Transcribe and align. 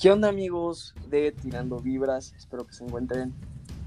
¿Qué 0.00 0.10
onda 0.10 0.30
amigos 0.30 0.94
de 1.10 1.30
Tirando 1.30 1.78
Vibras? 1.78 2.32
Espero 2.34 2.66
que 2.66 2.72
se 2.72 2.82
encuentren 2.84 3.34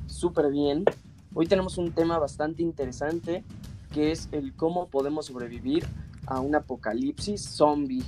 súper 0.06 0.52
bien. 0.52 0.86
Hoy 1.34 1.48
tenemos 1.48 1.80
un 1.80 1.92
tema 1.92 2.20
bastante 2.20 2.62
interesante 2.62 3.44
que 3.92 4.12
es 4.12 4.30
el 4.32 4.54
cómo 4.54 4.90
podemos 4.90 5.26
sobrevivir 5.26 5.88
a 6.28 6.40
un 6.40 6.54
apocalipsis 6.54 7.42
zombie. 7.42 8.04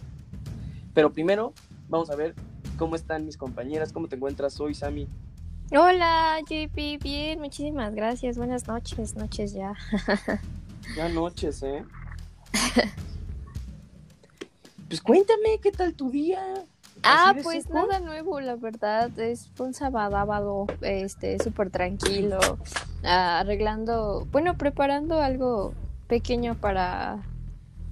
Pero 0.93 1.13
primero 1.13 1.55
vamos 1.89 2.11
a 2.11 2.15
ver 2.15 2.35
cómo 2.77 2.95
están 2.95 3.25
mis 3.25 3.37
compañeras, 3.37 3.91
cómo 3.91 4.07
te 4.07 4.17
encuentras 4.17 4.59
hoy, 4.59 4.75
Sammy. 4.75 5.07
Hola, 5.71 6.37
JP, 6.47 7.01
bien, 7.01 7.39
muchísimas 7.39 7.95
gracias. 7.95 8.37
Buenas 8.37 8.67
noches, 8.67 9.15
noches 9.15 9.53
ya. 9.53 9.73
ya 10.95 11.09
noches, 11.09 11.63
¿eh? 11.63 11.83
pues 14.89 15.01
cuéntame, 15.01 15.57
¿qué 15.59 15.71
tal 15.71 15.95
tu 15.95 16.11
día? 16.11 16.67
Ah, 17.05 17.35
pues 17.43 17.69
nada 17.69 17.99
nuevo, 17.99 18.39
la 18.41 18.55
verdad. 18.55 19.17
Es 19.19 19.51
un 19.59 19.73
sábado, 19.73 20.67
este, 20.81 21.37
súper 21.39 21.69
tranquilo, 21.69 22.39
arreglando, 23.03 24.27
bueno, 24.31 24.57
preparando 24.57 25.21
algo 25.21 25.73
pequeño 26.07 26.55
para 26.55 27.19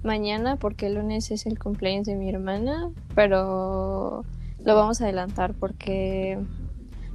mañana, 0.02 0.56
porque 0.56 0.86
el 0.86 0.94
lunes 0.94 1.30
es 1.30 1.46
el 1.46 1.58
cumpleaños 1.58 2.06
de 2.06 2.16
mi 2.16 2.28
hermana, 2.28 2.90
pero 3.14 4.24
lo 4.64 4.74
vamos 4.74 5.00
a 5.00 5.04
adelantar 5.04 5.54
porque 5.54 6.38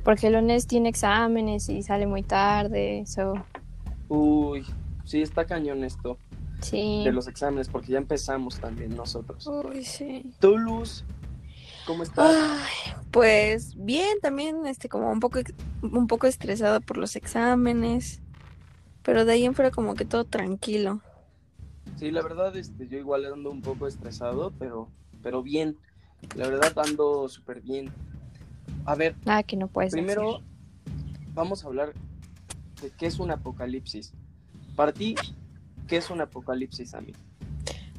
porque 0.04 0.28
el 0.28 0.34
lunes 0.34 0.66
tiene 0.66 0.90
exámenes 0.90 1.70
y 1.70 1.84
sale 1.84 2.08
muy 2.08 2.24
tarde, 2.24 3.04
so. 3.06 3.34
Uy, 4.08 4.66
sí, 5.04 5.22
está 5.22 5.46
cañón 5.46 5.84
esto. 5.84 6.18
Sí. 6.62 7.04
De 7.06 7.12
los 7.12 7.28
exámenes, 7.28 7.70
porque 7.70 7.92
ya 7.92 8.00
empezamos 8.00 8.60
también 8.60 8.96
nosotros. 8.96 9.46
Uy, 9.48 9.84
sí. 9.84 10.34
¿Tú, 10.40 10.58
Luz? 10.58 11.06
¿Cómo 11.90 12.04
estás? 12.04 12.36
pues 13.10 13.74
bien, 13.76 14.20
también 14.22 14.68
este 14.68 14.90
como 14.90 15.12
un 15.12 15.20
poco 15.20 15.40
un 15.82 16.06
poco 16.06 16.28
estresada 16.28 16.82
por 16.82 16.98
los 16.98 17.16
exámenes, 17.16 18.22
pero 19.02 19.26
de 19.26 19.34
ahí 19.34 19.46
en 19.46 19.56
fuera 19.56 19.72
como 19.72 19.96
que 19.96 20.06
todo 20.06 20.24
tranquilo. 20.24 21.02
Sí, 21.98 22.12
la 22.12 22.22
verdad 22.22 22.56
este 22.56 22.88
yo 22.88 23.00
igual 23.00 23.26
ando 23.26 23.50
un 23.50 23.64
poco 23.64 23.88
estresado, 23.88 24.54
pero 24.60 24.88
pero 25.24 25.42
bien. 25.42 25.78
La 26.36 26.48
verdad 26.48 26.78
ando 26.78 27.28
súper 27.28 27.60
bien. 27.60 27.92
A 28.86 28.94
ver, 28.94 29.16
ah, 29.26 29.42
que 29.42 29.58
no 29.58 29.68
puedes 29.68 29.92
primero 29.92 30.44
vamos 31.34 31.64
a 31.64 31.68
hablar 31.70 31.94
de 32.84 32.92
qué 32.92 33.08
es 33.08 33.18
un 33.18 33.32
apocalipsis. 33.32 34.14
Para 34.76 34.94
ti, 34.94 35.16
¿qué 35.88 35.98
es 35.98 36.12
un 36.12 36.22
apocalipsis, 36.22 36.94
a 36.94 37.02
mí? 37.02 37.14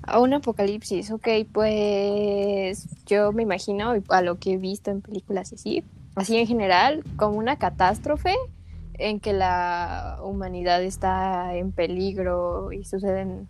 A 0.02 0.18
un 0.20 0.32
apocalipsis, 0.34 1.10
ok, 1.10 1.28
pues 1.52 2.88
yo 3.06 3.32
me 3.32 3.42
imagino 3.42 3.94
a 4.08 4.22
lo 4.22 4.38
que 4.38 4.54
he 4.54 4.56
visto 4.56 4.90
en 4.90 5.02
películas 5.02 5.52
y 5.52 5.54
así, 5.54 5.84
así 6.16 6.36
en 6.36 6.46
general, 6.46 7.04
como 7.16 7.36
una 7.36 7.56
catástrofe 7.56 8.34
en 8.94 9.20
que 9.20 9.32
la 9.32 10.18
humanidad 10.22 10.82
está 10.82 11.54
en 11.54 11.72
peligro 11.72 12.72
y 12.72 12.84
suceden 12.84 13.48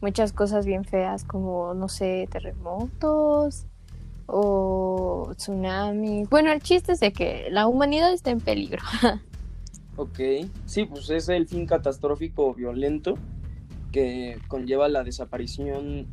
muchas 0.00 0.32
cosas 0.32 0.66
bien 0.66 0.84
feas 0.84 1.24
como, 1.24 1.74
no 1.74 1.88
sé, 1.88 2.28
terremotos 2.30 3.66
o 4.26 5.32
tsunamis. 5.36 6.28
Bueno, 6.28 6.52
el 6.52 6.60
chiste 6.62 6.92
es 6.92 7.00
de 7.00 7.12
que 7.12 7.48
la 7.50 7.66
humanidad 7.66 8.12
está 8.12 8.30
en 8.30 8.40
peligro. 8.40 8.82
ok, 9.96 10.18
sí, 10.66 10.84
pues 10.84 11.08
es 11.10 11.28
el 11.28 11.46
fin 11.46 11.66
catastrófico 11.66 12.52
violento 12.54 13.16
que 13.92 14.40
conlleva 14.48 14.88
la 14.88 15.04
desaparición 15.04 16.08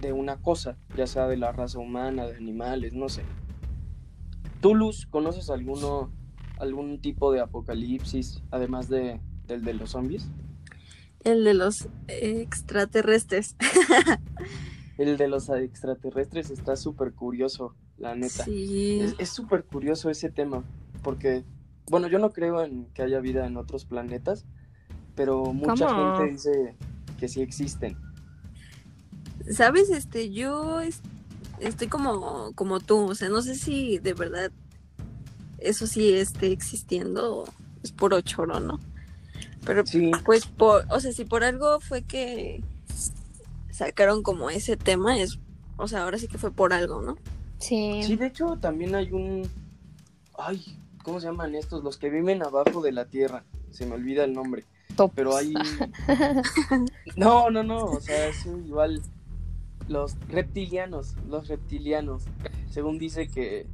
de 0.00 0.12
una 0.12 0.36
cosa, 0.42 0.76
ya 0.96 1.06
sea 1.06 1.26
de 1.28 1.36
la 1.36 1.52
raza 1.52 1.78
humana, 1.78 2.26
de 2.26 2.36
animales, 2.36 2.92
no 2.92 3.08
sé. 3.08 3.22
¿Tú, 4.60 4.74
Luz, 4.74 5.06
conoces 5.06 5.48
alguno, 5.50 6.12
algún 6.58 7.00
tipo 7.00 7.32
de 7.32 7.40
apocalipsis, 7.40 8.42
además 8.50 8.88
de, 8.88 9.20
del 9.46 9.64
de 9.64 9.74
los 9.74 9.90
zombies? 9.90 10.28
El 11.24 11.44
de 11.44 11.54
los 11.54 11.88
extraterrestres. 12.08 13.56
El 14.98 15.16
de 15.16 15.28
los 15.28 15.48
extraterrestres 15.48 16.50
está 16.50 16.76
súper 16.76 17.14
curioso, 17.14 17.74
la 17.96 18.14
neta. 18.14 18.44
Sí. 18.44 19.00
Es 19.18 19.30
súper 19.30 19.64
curioso 19.64 20.10
ese 20.10 20.30
tema, 20.30 20.62
porque, 21.02 21.42
bueno, 21.90 22.06
yo 22.08 22.18
no 22.18 22.32
creo 22.32 22.62
en 22.62 22.84
que 22.92 23.02
haya 23.02 23.18
vida 23.20 23.46
en 23.46 23.56
otros 23.56 23.86
planetas, 23.86 24.44
pero 25.14 25.54
mucha 25.54 25.88
gente 25.88 26.32
dice 26.32 26.76
que 27.20 27.28
sí 27.28 27.42
existen. 27.42 27.96
Sabes, 29.50 29.90
este, 29.90 30.30
yo 30.30 30.80
estoy 31.60 31.88
como, 31.88 32.52
como 32.54 32.80
tú, 32.80 33.10
o 33.10 33.14
sea, 33.14 33.28
no 33.28 33.42
sé 33.42 33.54
si 33.54 33.98
de 33.98 34.14
verdad 34.14 34.50
eso 35.58 35.86
sí 35.86 36.12
esté 36.14 36.50
existiendo, 36.50 37.44
es 37.82 37.92
por 37.92 38.20
choro, 38.22 38.58
¿no? 38.58 38.80
Pero 39.64 39.86
sí. 39.86 40.10
pues 40.24 40.46
por, 40.46 40.86
o 40.90 41.00
sea, 41.00 41.12
si 41.12 41.24
por 41.24 41.44
algo 41.44 41.80
fue 41.80 42.02
que 42.02 42.62
sacaron 43.70 44.22
como 44.22 44.50
ese 44.50 44.76
tema, 44.76 45.18
es, 45.18 45.38
o 45.76 45.86
sea, 45.86 46.04
ahora 46.04 46.18
sí 46.18 46.28
que 46.28 46.38
fue 46.38 46.50
por 46.50 46.72
algo, 46.72 47.02
¿no? 47.02 47.18
Sí. 47.58 48.02
Sí, 48.02 48.16
de 48.16 48.26
hecho 48.26 48.56
también 48.58 48.94
hay 48.94 49.12
un, 49.12 49.46
ay, 50.38 50.64
¿cómo 51.02 51.20
se 51.20 51.26
llaman 51.26 51.54
estos? 51.54 51.84
Los 51.84 51.98
que 51.98 52.08
viven 52.08 52.42
abajo 52.42 52.80
de 52.80 52.92
la 52.92 53.04
tierra, 53.04 53.44
se 53.70 53.84
me 53.84 53.94
olvida 53.94 54.24
el 54.24 54.32
nombre. 54.32 54.64
Pero 55.08 55.36
hay... 55.36 55.54
No, 57.16 57.50
no, 57.50 57.62
no, 57.62 57.84
o 57.84 58.00
sea, 58.00 58.28
es 58.28 58.46
igual 58.46 59.02
los 59.88 60.16
reptilianos, 60.28 61.16
los 61.28 61.48
reptilianos. 61.48 62.24
Según 62.70 62.98
dice 62.98 63.28
que, 63.28 63.66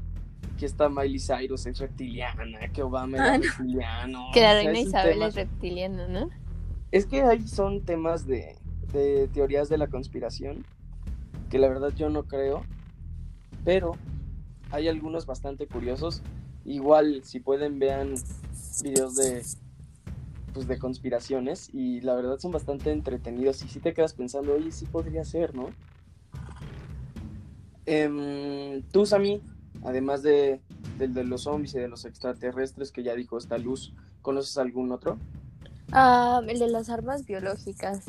que 0.59 0.67
esta 0.67 0.89
Miley 0.89 1.21
Cyrus 1.21 1.67
es 1.67 1.79
reptiliana, 1.79 2.69
que 2.73 2.83
Obama 2.83 3.19
era 3.19 3.35
ah, 3.35 3.39
reptiliano. 3.39 4.31
Que 4.33 4.41
la 4.41 4.55
reina 4.55 4.79
Isabel 4.79 5.23
es 5.23 5.35
reptiliana, 5.35 6.09
¿no? 6.09 6.31
Es 6.91 7.07
que 7.07 7.23
ahí 7.23 7.47
son 7.47 7.85
temas 7.85 8.27
de, 8.27 8.57
de 8.93 9.29
teorías 9.29 9.69
de 9.69 9.79
la 9.79 9.89
conspiración, 9.89 10.65
que 11.51 11.59
la 11.59 11.69
verdad 11.69 11.93
yo 11.95 12.09
no 12.09 12.25
creo, 12.25 12.65
pero 13.65 13.93
hay 14.71 14.89
algunos 14.89 15.27
bastante 15.27 15.67
curiosos. 15.67 16.23
Igual, 16.65 17.23
si 17.25 17.41
pueden, 17.41 17.79
vean 17.79 18.15
videos 18.83 19.17
de 19.17 19.43
pues, 20.56 20.69
de 20.69 20.78
conspiraciones 20.78 21.69
y 21.75 22.00
la 22.00 22.15
verdad 22.15 22.39
son 22.39 22.50
bastante 22.50 22.91
entretenidos 22.91 23.62
y 23.62 23.69
si 23.69 23.78
te 23.78 23.93
quedas 23.93 24.15
pensando, 24.15 24.55
oye, 24.55 24.72
sí 24.72 24.87
podría 24.87 25.22
ser, 25.22 25.55
¿no? 25.55 25.69
Eh, 27.84 28.83
tú, 28.91 29.05
Sammy, 29.05 29.43
además 29.84 30.22
de, 30.22 30.62
del 30.97 31.12
de 31.12 31.25
los 31.25 31.43
zombies 31.43 31.75
y 31.75 31.78
de 31.78 31.89
los 31.89 32.06
extraterrestres 32.06 32.91
que 32.91 33.03
ya 33.03 33.15
dijo 33.15 33.37
esta 33.37 33.59
luz, 33.59 33.93
¿conoces 34.22 34.56
algún 34.56 34.93
otro? 34.93 35.19
Ah, 35.93 36.41
el 36.49 36.59
de 36.59 36.71
las 36.71 36.89
armas 36.89 37.27
biológicas. 37.27 38.05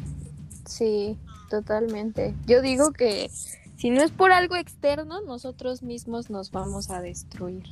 Sí, 0.65 1.17
totalmente. 1.49 2.33
Yo 2.45 2.61
digo 2.61 2.93
que 2.93 3.29
si 3.75 3.89
no 3.89 4.01
es 4.01 4.11
por 4.11 4.31
algo 4.31 4.55
externo, 4.55 5.19
nosotros 5.19 5.83
mismos 5.83 6.29
nos 6.29 6.51
vamos 6.51 6.91
a 6.91 7.01
destruir. 7.01 7.65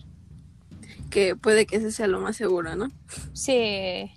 Que 1.09 1.37
puede 1.37 1.65
que 1.65 1.77
ese 1.77 1.93
sea 1.93 2.07
lo 2.07 2.19
más 2.19 2.35
seguro, 2.35 2.75
¿no? 2.75 2.91
Sí. 3.31 4.11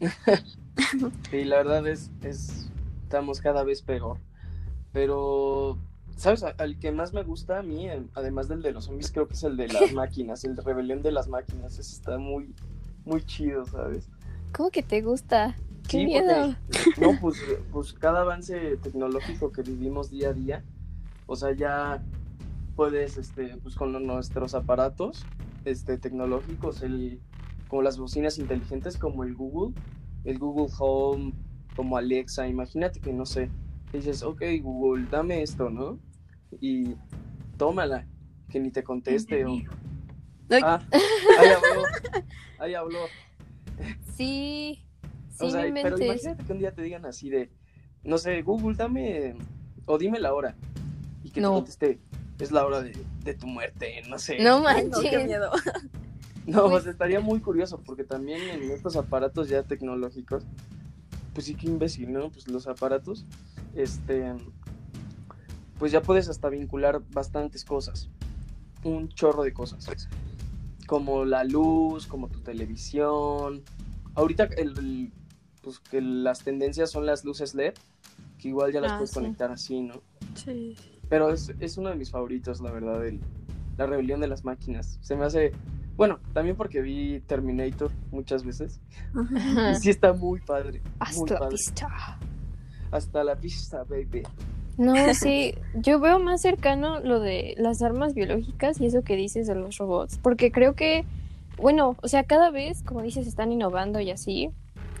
sí, 1.30 1.44
la 1.44 1.56
verdad 1.56 1.86
es, 1.86 2.10
es, 2.22 2.70
estamos 3.02 3.40
cada 3.40 3.64
vez 3.64 3.82
peor. 3.82 4.18
Pero, 4.92 5.78
¿sabes? 6.16 6.42
Al 6.42 6.78
que 6.78 6.92
más 6.92 7.12
me 7.12 7.22
gusta 7.22 7.58
a 7.58 7.62
mí, 7.62 7.88
además 8.14 8.48
del 8.48 8.62
de 8.62 8.72
los 8.72 8.84
zombies, 8.84 9.10
creo 9.12 9.28
que 9.28 9.34
es 9.34 9.42
el 9.44 9.56
de 9.56 9.68
las 9.68 9.92
máquinas, 9.94 10.44
el 10.44 10.56
de 10.56 10.62
rebelión 10.62 11.02
de 11.02 11.12
las 11.12 11.28
máquinas. 11.28 11.78
Ese 11.78 11.94
está 11.94 12.18
muy, 12.18 12.54
muy 13.04 13.24
chido, 13.24 13.64
¿sabes? 13.66 14.08
¿Cómo 14.52 14.70
que 14.70 14.82
te 14.82 15.02
gusta? 15.02 15.56
Qué 15.88 16.04
miedo. 16.04 16.54
no, 17.00 17.18
pues, 17.20 17.36
pues 17.72 17.92
cada 17.92 18.20
avance 18.20 18.76
tecnológico 18.78 19.52
que 19.52 19.62
vivimos 19.62 20.10
día 20.10 20.30
a 20.30 20.32
día, 20.32 20.64
o 21.26 21.36
sea, 21.36 21.52
ya 21.52 22.02
puedes, 22.76 23.16
este, 23.16 23.56
pues 23.62 23.74
con 23.74 24.06
nuestros 24.06 24.54
aparatos, 24.54 25.24
este, 25.64 25.98
tecnológicos, 25.98 26.82
el 26.82 27.20
como 27.68 27.82
las 27.82 27.98
bocinas 27.98 28.38
inteligentes 28.38 28.96
como 28.96 29.24
el 29.24 29.34
Google, 29.34 29.74
el 30.24 30.38
Google 30.38 30.72
Home, 30.78 31.32
como 31.76 31.96
Alexa, 31.96 32.48
imagínate 32.48 33.00
que 33.00 33.12
no 33.12 33.26
sé, 33.26 33.50
dices, 33.92 34.22
ok 34.22 34.42
Google, 34.62 35.06
dame 35.10 35.42
esto, 35.42 35.70
¿no? 35.70 35.98
Y 36.60 36.96
tómala, 37.56 38.06
que 38.48 38.58
ni 38.58 38.70
te 38.70 38.82
conteste 38.82 39.44
o... 39.44 39.58
Ah, 40.62 40.80
ahí 41.38 41.48
habló, 41.48 41.82
ahí 42.58 42.74
habló. 42.74 42.98
Sí, 44.16 44.82
sí, 45.30 45.44
o 45.44 45.50
sea, 45.50 45.62
pero 45.72 45.98
imagínate 45.98 46.44
que 46.44 46.52
un 46.52 46.58
día 46.58 46.72
te 46.72 46.82
digan 46.82 47.04
así 47.04 47.28
de, 47.28 47.50
no 48.02 48.16
sé, 48.16 48.40
Google, 48.42 48.76
dame, 48.76 49.36
o 49.84 49.98
dime 49.98 50.18
la 50.18 50.32
hora, 50.32 50.56
y 51.22 51.30
que 51.30 51.40
te 51.40 51.46
conteste, 51.46 52.00
es 52.40 52.50
la 52.50 52.64
hora 52.64 52.80
de, 52.80 52.96
de 53.24 53.34
tu 53.34 53.46
muerte, 53.46 54.02
no 54.08 54.18
sé. 54.18 54.38
No 54.42 54.60
manches. 54.62 55.10
qué 55.10 55.24
miedo. 55.24 55.50
No, 56.52 56.62
pues, 56.62 56.84
pues 56.84 56.86
estaría 56.86 57.20
muy 57.20 57.40
curioso, 57.40 57.80
porque 57.84 58.04
también 58.04 58.40
en 58.48 58.70
estos 58.70 58.96
aparatos 58.96 59.48
ya 59.50 59.62
tecnológicos, 59.64 60.44
pues 61.34 61.46
sí 61.46 61.54
que 61.54 61.66
imbécil, 61.66 62.12
¿no? 62.12 62.30
Pues 62.30 62.48
los 62.48 62.66
aparatos, 62.66 63.26
este, 63.74 64.34
pues 65.78 65.92
ya 65.92 66.00
puedes 66.02 66.28
hasta 66.28 66.48
vincular 66.48 67.02
bastantes 67.12 67.64
cosas. 67.64 68.08
un 68.84 69.08
chorro 69.08 69.42
de 69.42 69.52
cosas. 69.52 69.86
Como 70.86 71.24
la 71.24 71.42
luz, 71.44 72.06
como 72.06 72.28
tu 72.28 72.38
televisión. 72.40 73.62
Ahorita 74.14 74.44
el, 74.44 74.78
el- 74.78 75.12
pues 75.62 75.80
que 75.80 76.00
las 76.00 76.44
tendencias 76.44 76.90
son 76.90 77.04
las 77.04 77.24
luces 77.24 77.54
LED, 77.56 77.74
que 78.38 78.48
igual 78.48 78.72
ya 78.72 78.80
las 78.80 78.92
Ah, 78.92 78.96
puedes 78.98 79.10
sí. 79.10 79.14
conectar 79.16 79.50
así, 79.50 79.80
¿no? 79.82 80.00
Sí. 80.34 80.76
Pero 81.10 81.30
es, 81.30 81.52
es 81.60 81.76
uno 81.76 81.90
de 81.90 81.96
mis 81.96 82.10
favoritos, 82.10 82.60
la 82.60 82.70
verdad, 82.70 83.04
el- 83.06 83.20
la 83.76 83.86
rebelión 83.86 84.20
de 84.20 84.28
las 84.28 84.44
máquinas. 84.44 84.98
Se 85.02 85.16
me 85.16 85.24
hace, 85.26 85.52
bueno, 85.98 86.20
también 86.32 86.56
porque 86.56 86.80
vi 86.80 87.20
Terminator 87.26 87.90
muchas 88.12 88.44
veces. 88.44 88.80
Y 89.72 89.74
sí 89.74 89.90
está 89.90 90.12
muy 90.12 90.38
padre. 90.40 90.80
muy 90.80 90.92
Hasta 91.00 91.34
la 91.34 91.40
padre. 91.40 91.56
vista. 91.56 92.18
Hasta 92.92 93.24
la 93.24 93.34
pista, 93.34 93.82
baby. 93.82 94.22
No, 94.76 94.94
sí, 95.14 95.56
yo 95.74 95.98
veo 95.98 96.20
más 96.20 96.40
cercano 96.40 97.00
lo 97.00 97.18
de 97.18 97.56
las 97.58 97.82
armas 97.82 98.14
biológicas 98.14 98.80
y 98.80 98.86
eso 98.86 99.02
que 99.02 99.16
dices 99.16 99.48
de 99.48 99.56
los 99.56 99.76
robots, 99.76 100.18
porque 100.22 100.52
creo 100.52 100.76
que, 100.76 101.04
bueno, 101.56 101.96
o 102.00 102.06
sea, 102.06 102.22
cada 102.22 102.52
vez, 102.52 102.84
como 102.84 103.02
dices, 103.02 103.26
están 103.26 103.50
innovando 103.50 103.98
y 103.98 104.12
así, 104.12 104.50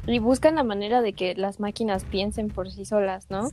y 0.08 0.18
buscan 0.18 0.56
la 0.56 0.64
manera 0.64 1.00
de 1.00 1.12
que 1.12 1.36
las 1.36 1.60
máquinas 1.60 2.02
piensen 2.02 2.48
por 2.48 2.72
sí 2.72 2.84
solas, 2.84 3.30
¿no? 3.30 3.50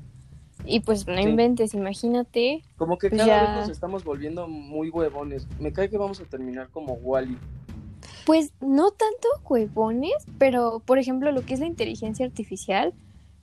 Y 0.66 0.80
pues 0.80 1.06
no 1.08 1.16
Sí. 1.22 1.24
inventes, 1.30 1.74
imagínate. 1.74 2.64
Como 2.78 2.98
que 2.98 3.10
Pues 3.10 3.22
cada 3.22 3.38
ya. 3.38 3.42
vez 3.44 3.56
nos 3.56 3.70
estamos 3.70 4.04
volviendo 4.04 4.48
muy 4.48 4.90
huevones. 4.90 5.48
Me 5.60 5.72
cae 5.72 5.90
que 5.90 5.98
vamos 5.98 6.20
a 6.20 6.24
terminar 6.26 6.70
como 6.70 6.94
Wally. 6.94 7.38
Pues 8.26 8.52
no 8.60 8.90
tanto 8.92 9.28
huevones, 9.48 10.14
pero 10.40 10.82
por 10.86 10.98
ejemplo 10.98 11.32
lo 11.32 11.46
que 11.46 11.54
es 11.54 11.60
la 11.60 11.68
inteligencia 11.68 12.26
artificial, 12.26 12.94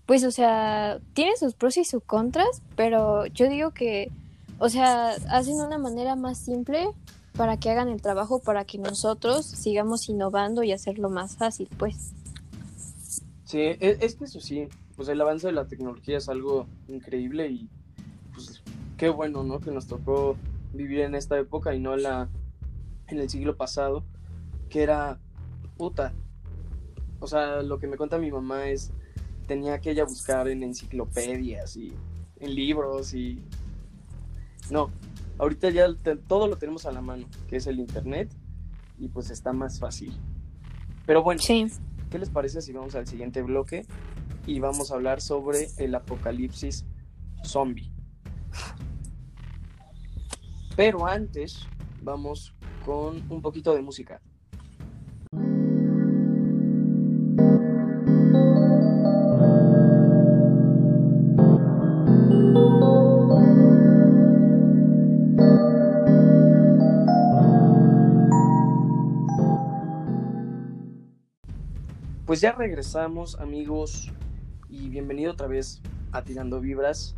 pues 0.06 0.24
o 0.24 0.32
sea, 0.32 0.98
tiene 1.14 1.36
sus 1.36 1.54
pros 1.54 1.76
y 1.76 1.84
sus 1.84 2.02
contras, 2.02 2.62
pero 2.74 3.26
yo 3.26 3.48
digo 3.48 3.70
que, 3.70 4.10
o 4.58 4.68
sea, 4.68 5.10
hacen 5.30 5.60
una 5.60 5.78
manera 5.78 6.16
más 6.16 6.38
simple 6.38 6.88
para 7.36 7.56
que 7.56 7.70
hagan 7.70 7.88
el 7.88 8.02
trabajo, 8.02 8.40
para 8.40 8.64
que 8.64 8.78
nosotros 8.78 9.46
sigamos 9.46 10.08
innovando 10.08 10.64
y 10.64 10.72
hacerlo 10.72 11.08
más 11.08 11.36
fácil, 11.36 11.68
pues. 11.78 12.12
Sí, 13.44 13.58
e- 13.60 13.98
es, 14.00 14.16
que 14.16 14.24
eso 14.24 14.40
sí, 14.40 14.68
pues 15.02 15.08
el 15.08 15.20
avance 15.20 15.48
de 15.48 15.52
la 15.52 15.66
tecnología 15.66 16.18
es 16.18 16.28
algo 16.28 16.68
increíble 16.86 17.48
y 17.48 17.68
pues 18.32 18.62
qué 18.96 19.08
bueno, 19.08 19.42
¿no? 19.42 19.58
Que 19.58 19.72
nos 19.72 19.88
tocó 19.88 20.36
vivir 20.72 21.00
en 21.00 21.16
esta 21.16 21.36
época 21.40 21.74
y 21.74 21.80
no 21.80 21.96
la 21.96 22.28
en 23.08 23.18
el 23.18 23.28
siglo 23.28 23.56
pasado, 23.56 24.04
que 24.70 24.84
era 24.84 25.18
puta. 25.76 26.12
O 27.18 27.26
sea, 27.26 27.62
lo 27.62 27.80
que 27.80 27.88
me 27.88 27.96
cuenta 27.96 28.16
mi 28.18 28.30
mamá 28.30 28.68
es 28.68 28.92
tenía 29.48 29.80
que 29.80 29.90
ella 29.90 30.04
buscar 30.04 30.46
en 30.46 30.62
enciclopedias 30.62 31.76
y 31.76 31.92
en 32.38 32.54
libros 32.54 33.12
y 33.12 33.42
no, 34.70 34.88
ahorita 35.38 35.70
ya 35.70 35.92
te- 35.96 36.14
todo 36.14 36.46
lo 36.46 36.58
tenemos 36.58 36.86
a 36.86 36.92
la 36.92 37.00
mano, 37.00 37.26
que 37.48 37.56
es 37.56 37.66
el 37.66 37.80
internet 37.80 38.30
y 39.00 39.08
pues 39.08 39.30
está 39.30 39.52
más 39.52 39.80
fácil. 39.80 40.16
Pero 41.06 41.24
bueno, 41.24 41.40
Sí. 41.42 41.66
¿Qué 42.08 42.18
les 42.20 42.30
parece 42.30 42.60
si 42.60 42.72
vamos 42.72 42.94
al 42.94 43.06
siguiente 43.06 43.40
bloque 43.42 43.84
y 44.46 44.60
vamos 44.60 44.90
a 44.90 44.94
hablar 44.94 45.20
sobre 45.20 45.68
el 45.78 45.94
apocalipsis 45.94 46.84
zombie? 47.44 47.92
Pero 50.76 51.06
antes 51.06 51.66
vamos 52.02 52.54
con 52.84 53.30
un 53.30 53.42
poquito 53.42 53.74
de 53.74 53.82
música. 53.82 54.20
Pues 72.32 72.40
ya 72.40 72.52
regresamos, 72.52 73.38
amigos, 73.38 74.10
y 74.72 74.88
bienvenido 74.88 75.32
otra 75.32 75.46
vez 75.46 75.82
a 76.12 76.22
Tirando 76.22 76.58
Vibras. 76.58 77.14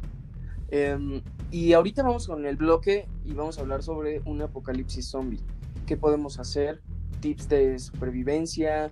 Em, 0.70 1.22
y 1.52 1.72
ahorita 1.72 2.02
vamos 2.02 2.26
con 2.26 2.44
el 2.46 2.56
bloque 2.56 3.06
y 3.24 3.32
vamos 3.32 3.58
a 3.58 3.60
hablar 3.60 3.84
sobre 3.84 4.20
un 4.24 4.42
apocalipsis 4.42 5.06
zombie. 5.06 5.40
¿Qué 5.86 5.96
podemos 5.96 6.40
hacer? 6.40 6.82
Tips 7.20 7.48
de 7.48 7.78
supervivencia, 7.78 8.90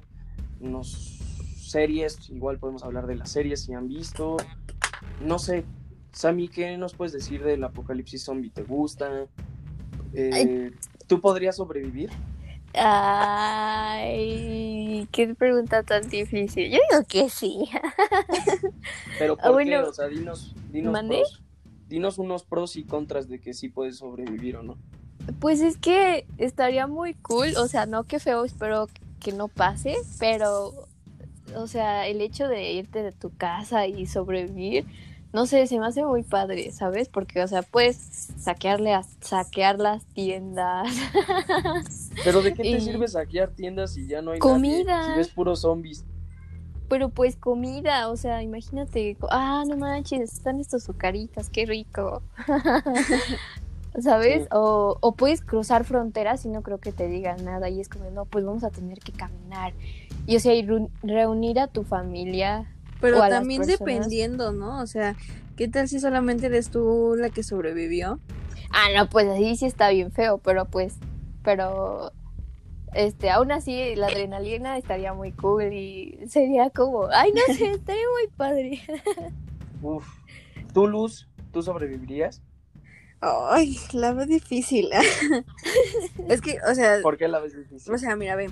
unos 0.60 1.18
series, 1.56 2.30
igual 2.30 2.58
podemos 2.58 2.84
hablar 2.84 3.08
de 3.08 3.16
las 3.16 3.30
series 3.30 3.62
si 3.62 3.74
han 3.74 3.88
visto. 3.88 4.36
No 5.20 5.40
sé, 5.40 5.64
Sammy, 6.12 6.46
¿qué 6.46 6.76
nos 6.78 6.94
puedes 6.94 7.12
decir 7.12 7.42
del 7.42 7.64
apocalipsis 7.64 8.22
zombie? 8.22 8.50
¿Te 8.50 8.62
gusta? 8.62 9.26
Eh, 10.14 10.70
¿Tú 11.08 11.20
podrías 11.20 11.56
sobrevivir? 11.56 12.10
Ay, 12.74 14.22
qué 15.12 15.34
pregunta 15.34 15.82
tan 15.82 16.08
difícil. 16.08 16.70
Yo 16.70 16.78
digo 16.90 17.04
que 17.06 17.28
sí. 17.28 17.68
Pero 19.18 19.36
Ah, 19.42 19.48
¿por 19.48 19.58
qué? 19.64 19.70
bueno. 19.70 19.88
O 19.88 19.92
sea, 19.92 20.06
dinos, 20.08 20.54
dinos 20.70 20.98
pros. 21.04 21.42
Dinos 21.88 22.18
unos 22.18 22.44
pros 22.44 22.76
y 22.76 22.84
contras 22.84 23.28
de 23.28 23.40
que 23.40 23.52
sí 23.52 23.68
puedes 23.68 23.98
sobrevivir 23.98 24.56
o 24.56 24.62
no. 24.62 24.78
Pues 25.40 25.60
es 25.60 25.76
que 25.76 26.26
estaría 26.38 26.86
muy 26.86 27.14
cool, 27.14 27.56
o 27.56 27.68
sea, 27.68 27.86
no 27.86 28.04
que 28.04 28.18
feo, 28.18 28.44
espero 28.44 28.88
que 29.20 29.32
no 29.32 29.48
pase, 29.48 29.94
pero, 30.18 30.72
o 31.54 31.66
sea, 31.68 32.08
el 32.08 32.20
hecho 32.20 32.48
de 32.48 32.72
irte 32.72 33.02
de 33.04 33.12
tu 33.12 33.30
casa 33.30 33.86
y 33.86 34.06
sobrevivir, 34.06 34.84
no 35.32 35.46
sé, 35.46 35.66
se 35.66 35.78
me 35.78 35.86
hace 35.86 36.04
muy 36.04 36.24
padre, 36.24 36.72
¿sabes? 36.72 37.08
Porque, 37.08 37.42
o 37.42 37.48
sea, 37.48 37.62
puedes 37.62 37.96
saquearle 38.38 38.94
a, 38.94 39.02
saquear 39.20 39.78
las 39.78 40.04
tiendas. 40.06 40.88
Pero 42.24 42.42
¿de 42.42 42.54
qué 42.54 42.62
te 42.62 42.80
sirve 42.80 43.08
saquear 43.08 43.50
tiendas 43.50 43.94
si 43.94 44.06
ya 44.06 44.22
no 44.22 44.32
hay 44.32 44.38
Comida. 44.38 44.84
nadie? 45.00 45.12
Si 45.12 45.18
ves 45.18 45.28
puros 45.28 45.60
zombies. 45.60 46.04
Pero 46.88 47.08
pues 47.08 47.36
comida, 47.36 48.08
o 48.10 48.16
sea, 48.16 48.42
imagínate, 48.42 49.16
ah, 49.30 49.64
no 49.66 49.76
manches, 49.78 50.34
están 50.34 50.60
estos 50.60 50.82
azucaritas, 50.82 51.48
qué 51.48 51.64
rico. 51.64 52.22
¿Sabes? 54.00 54.42
Sí. 54.44 54.48
O, 54.52 54.96
o 55.00 55.12
puedes 55.14 55.42
cruzar 55.42 55.84
fronteras 55.84 56.44
y 56.46 56.48
no 56.48 56.62
creo 56.62 56.78
que 56.78 56.92
te 56.92 57.08
digan 57.08 57.44
nada 57.44 57.68
y 57.68 57.80
es 57.80 57.88
como, 57.88 58.10
no, 58.10 58.24
pues 58.24 58.44
vamos 58.44 58.64
a 58.64 58.70
tener 58.70 59.00
que 59.00 59.12
caminar. 59.12 59.74
Y 60.26 60.36
o 60.36 60.40
sea, 60.40 60.54
y 60.54 60.62
reu- 60.66 60.88
reunir 61.02 61.60
a 61.60 61.66
tu 61.66 61.82
familia. 61.84 62.70
Pero 63.00 63.18
O 63.18 63.22
a 63.22 63.28
las 63.28 63.40
también 63.40 63.62
personas. 63.62 63.78
dependiendo, 63.80 64.52
¿no? 64.52 64.80
O 64.80 64.86
sea, 64.86 65.14
¿qué 65.56 65.68
tal 65.68 65.88
si 65.88 66.00
solamente 66.00 66.46
eres 66.46 66.70
tú 66.70 67.14
la 67.18 67.28
que 67.28 67.42
sobrevivió? 67.42 68.18
Ah, 68.70 68.86
no, 68.96 69.10
pues 69.10 69.28
así 69.28 69.56
sí 69.56 69.66
está 69.66 69.90
bien 69.90 70.10
feo, 70.10 70.38
pero 70.38 70.64
pues, 70.64 70.94
pero, 71.42 72.12
este, 72.94 73.30
aún 73.30 73.52
así 73.52 73.94
la 73.94 74.08
adrenalina 74.08 74.76
estaría 74.76 75.12
muy 75.14 75.32
cool 75.32 75.72
y 75.72 76.18
sería 76.28 76.70
como, 76.70 77.06
ay, 77.12 77.32
no 77.32 77.54
sé, 77.54 77.70
estaría 77.72 78.04
muy 78.12 78.28
padre. 78.36 78.82
Uf. 79.82 80.06
¿Tú, 80.72 80.86
Luz, 80.86 81.28
tú 81.52 81.62
sobrevivirías? 81.62 82.42
Ay, 83.20 83.78
la 83.92 84.12
veo 84.12 84.26
difícil. 84.26 84.88
es 86.28 86.40
que, 86.40 86.58
o 86.68 86.74
sea, 86.74 87.00
¿Por 87.02 87.16
qué 87.16 87.28
la 87.28 87.38
ves 87.38 87.56
difícil? 87.56 87.94
o 87.94 87.98
sea, 87.98 88.16
mira, 88.16 88.34
ve, 88.34 88.50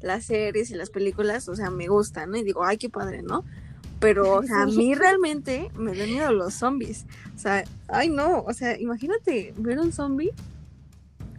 las 0.00 0.24
series 0.24 0.70
y 0.70 0.74
las 0.74 0.90
películas, 0.90 1.48
o 1.48 1.56
sea, 1.56 1.70
me 1.70 1.88
gustan, 1.88 2.30
¿no? 2.30 2.36
Y 2.36 2.44
digo, 2.44 2.64
ay, 2.64 2.76
qué 2.76 2.88
padre, 2.88 3.22
¿no? 3.22 3.44
Pero, 3.98 4.34
o 4.34 4.42
sea, 4.42 4.62
a 4.62 4.66
mí 4.66 4.94
realmente 4.94 5.70
me 5.76 5.94
dan 5.94 6.10
miedo 6.10 6.32
los 6.32 6.54
zombies. 6.54 7.06
O 7.34 7.38
sea, 7.38 7.64
ay, 7.88 8.10
no, 8.10 8.42
o 8.42 8.52
sea, 8.52 8.78
imagínate 8.78 9.54
ver 9.56 9.78
un 9.78 9.92
zombie. 9.92 10.32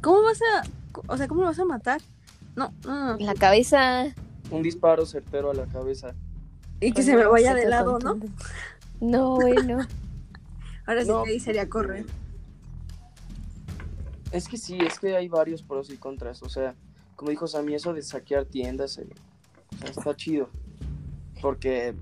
¿Cómo 0.01 0.23
vas 0.23 0.39
a, 0.41 0.63
o 1.07 1.17
sea, 1.17 1.27
cómo 1.27 1.41
lo 1.41 1.47
vas 1.47 1.59
a 1.59 1.65
matar? 1.65 2.01
No, 2.55 2.73
no, 2.85 3.17
no. 3.17 3.25
La 3.25 3.33
cabeza. 3.33 4.05
Un 4.51 4.61
disparo 4.61 5.05
certero 5.05 5.51
a 5.51 5.53
la 5.53 5.65
cabeza. 5.65 6.13
Y 6.79 6.91
que 6.91 7.01
se 7.01 7.15
me 7.15 7.25
vaya 7.25 7.53
de 7.55 7.65
lado, 7.67 7.97
¿no? 7.99 8.19
No, 8.99 9.35
bueno. 9.35 9.79
Ahora 10.85 11.01
sí 11.03 11.07
No. 11.07 11.23
que 11.23 11.31
ahí 11.31 11.39
sería 11.39 11.69
correr. 11.69 12.05
Es 14.31 14.47
que 14.47 14.57
sí, 14.57 14.77
es 14.79 14.99
que 14.99 15.15
hay 15.15 15.27
varios 15.27 15.61
pros 15.61 15.89
y 15.89 15.97
contras. 15.97 16.41
O 16.43 16.49
sea, 16.49 16.75
como 17.15 17.29
dijo 17.31 17.47
Sammy, 17.47 17.75
eso 17.75 17.93
de 17.93 18.01
saquear 18.01 18.45
tiendas, 18.45 18.97
eh, 18.97 19.07
o 19.75 19.77
sea, 19.77 19.89
está 19.89 20.15
chido. 20.15 20.49
Porque, 21.41 21.93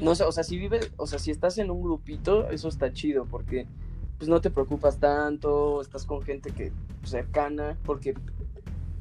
no 0.00 0.14
sé, 0.14 0.24
o 0.24 0.32
sea, 0.32 0.44
si 0.44 0.58
vives, 0.58 0.92
o 0.96 1.06
sea, 1.06 1.18
si 1.18 1.30
estás 1.30 1.58
en 1.58 1.70
un 1.70 1.82
grupito, 1.82 2.48
eso 2.50 2.68
está 2.68 2.92
chido, 2.92 3.26
porque 3.26 3.66
pues 4.18 4.28
no 4.28 4.40
te 4.40 4.50
preocupas 4.50 4.98
tanto, 4.98 5.80
estás 5.80 6.06
con 6.06 6.22
gente 6.22 6.52
que 6.52 6.72
cercana, 7.04 7.76
porque, 7.84 8.14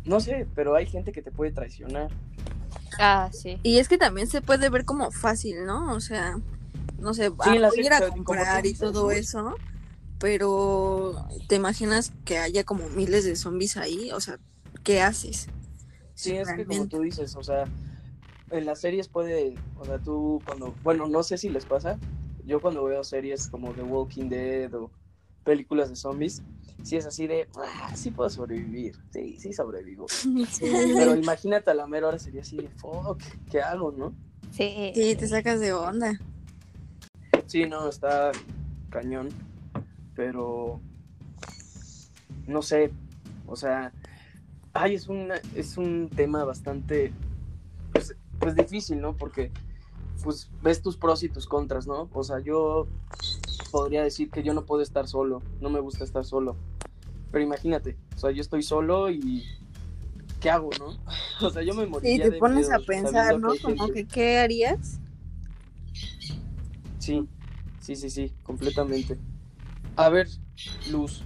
no 0.06 0.20
sé, 0.20 0.48
pero 0.56 0.76
hay 0.76 0.86
gente 0.86 1.12
que 1.12 1.22
te 1.22 1.32
puede 1.32 1.52
traicionar. 1.52 2.10
Ah, 3.00 3.30
sí. 3.32 3.60
Y 3.64 3.78
es 3.78 3.88
que 3.88 3.98
también 3.98 4.28
se 4.28 4.42
puede 4.42 4.70
ver 4.70 4.86
como 4.86 5.12
fácil, 5.12 5.66
¿no? 5.66 5.94
O 5.94 6.00
sea, 6.00 6.38
no 7.00 7.14
sé, 7.14 7.30
Sí, 7.30 7.50
a 7.50 7.70
ir 7.76 7.94
a 7.94 8.10
comprar 8.10 8.66
y 8.66 8.74
todo 8.74 9.12
eso, 9.12 9.56
pero 10.20 11.26
te 11.48 11.56
imaginas 11.56 12.14
que 12.26 12.38
haya 12.38 12.64
como 12.64 12.88
miles 12.90 13.26
de 13.26 13.36
zombies 13.36 13.78
ahí, 13.78 14.12
o 14.12 14.20
sea, 14.20 14.38
¿qué 14.84 15.02
haces? 15.02 15.48
Sí, 16.14 16.36
es 16.36 16.52
que 16.54 16.66
como 16.66 16.88
tú 16.88 17.02
dices, 17.02 17.36
o 17.36 17.44
sea, 17.44 17.64
en 18.52 18.66
las 18.66 18.80
series 18.82 19.08
puede, 19.08 19.56
o 19.80 19.86
sea, 19.86 19.98
tú 19.98 20.42
cuando, 20.46 20.76
bueno, 20.84 21.08
no 21.08 21.24
sé 21.24 21.38
si 21.38 21.50
les 21.50 21.66
pasa, 21.66 21.98
yo 22.46 22.62
cuando 22.62 22.84
veo 22.84 23.04
series 23.04 23.48
como 23.48 23.74
The 23.74 23.82
Walking 23.82 24.30
Dead 24.30 24.74
o 24.76 24.92
películas 25.44 25.90
de 25.90 25.96
zombies, 25.96 26.44
sí 26.84 26.98
es 26.98 27.06
así 27.06 27.28
de, 27.28 27.48
ah, 27.56 27.96
sí 27.96 28.12
puedo 28.12 28.30
sobrevivir, 28.30 28.96
sí, 29.12 29.38
sí 29.40 29.54
sobrevivo. 29.54 30.06
Pero 30.60 31.16
imagínate 31.16 31.72
a 31.72 31.74
la 31.74 31.88
mera 31.88 32.08
hora 32.08 32.20
sería 32.20 32.42
así 32.42 32.58
de, 32.58 32.70
fuck, 32.70 33.22
¿qué 33.50 33.62
hago, 33.62 33.92
no? 33.92 34.14
Sí. 34.52 34.92
Sí, 34.94 35.16
te 35.16 35.28
sacas 35.28 35.60
de 35.60 35.74
onda. 35.74 36.20
Sí, 37.48 37.66
no, 37.68 37.90
está 37.90 38.32
cañón, 38.90 39.30
pero 40.16 40.82
no 42.48 42.62
sé, 42.62 42.92
o 43.48 43.56
sea, 43.56 43.92
ay, 44.74 44.96
es 44.96 45.08
un, 45.08 45.32
es 45.56 45.78
un 45.78 46.10
tema 46.10 46.44
bastante, 46.44 47.14
pues, 47.94 48.16
pues 48.40 48.56
difícil, 48.56 49.02
¿no? 49.02 49.16
Porque, 49.18 49.52
pues, 50.24 50.50
ves 50.62 50.82
tus 50.82 50.98
pros 50.98 51.24
y 51.24 51.30
tus 51.30 51.48
contras, 51.48 51.88
¿no? 51.88 52.10
O 52.14 52.24
sea, 52.24 52.40
yo 52.40 52.88
podría 53.72 54.04
decir 54.04 54.30
que 54.30 54.44
yo 54.44 54.54
no 54.54 54.66
puedo 54.66 54.82
estar 54.82 55.08
solo, 55.08 55.42
no 55.60 55.70
me 55.70 55.80
gusta 55.80 56.04
estar 56.04 56.24
solo, 56.26 56.56
pero 57.32 57.44
imagínate, 57.44 57.98
o 58.16 58.18
sea, 58.18 58.32
yo 58.32 58.42
estoy 58.42 58.64
solo 58.64 59.10
y 59.10 59.44
¿qué 60.40 60.50
hago, 60.50 60.70
no? 60.80 60.98
O 61.46 61.50
sea, 61.50 61.62
yo 61.64 61.74
me 61.74 61.84
Sí, 61.84 61.90
moriría 61.90 62.26
te 62.26 62.32
de 62.32 62.40
pones 62.40 62.68
miedo 62.68 62.76
a 62.76 62.80
pensar, 62.86 63.40
¿no? 63.40 63.54
que 63.54 63.62
Como 63.62 63.90
que, 63.92 64.06
¿qué 64.06 64.40
harías? 64.40 65.00
Sí, 67.00 67.28
sí, 67.80 67.96
sí, 67.96 68.10
sí, 68.10 68.32
completamente. 68.44 69.18
A 69.96 70.10
ver, 70.10 70.28
Luz, 70.92 71.24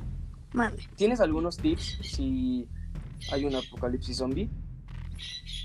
Mande. 0.53 0.83
¿tienes 0.95 1.19
algunos 1.19 1.57
tips 1.57 1.97
si 2.01 2.67
hay 3.31 3.45
un 3.45 3.55
apocalipsis 3.55 4.17
zombie? 4.17 4.49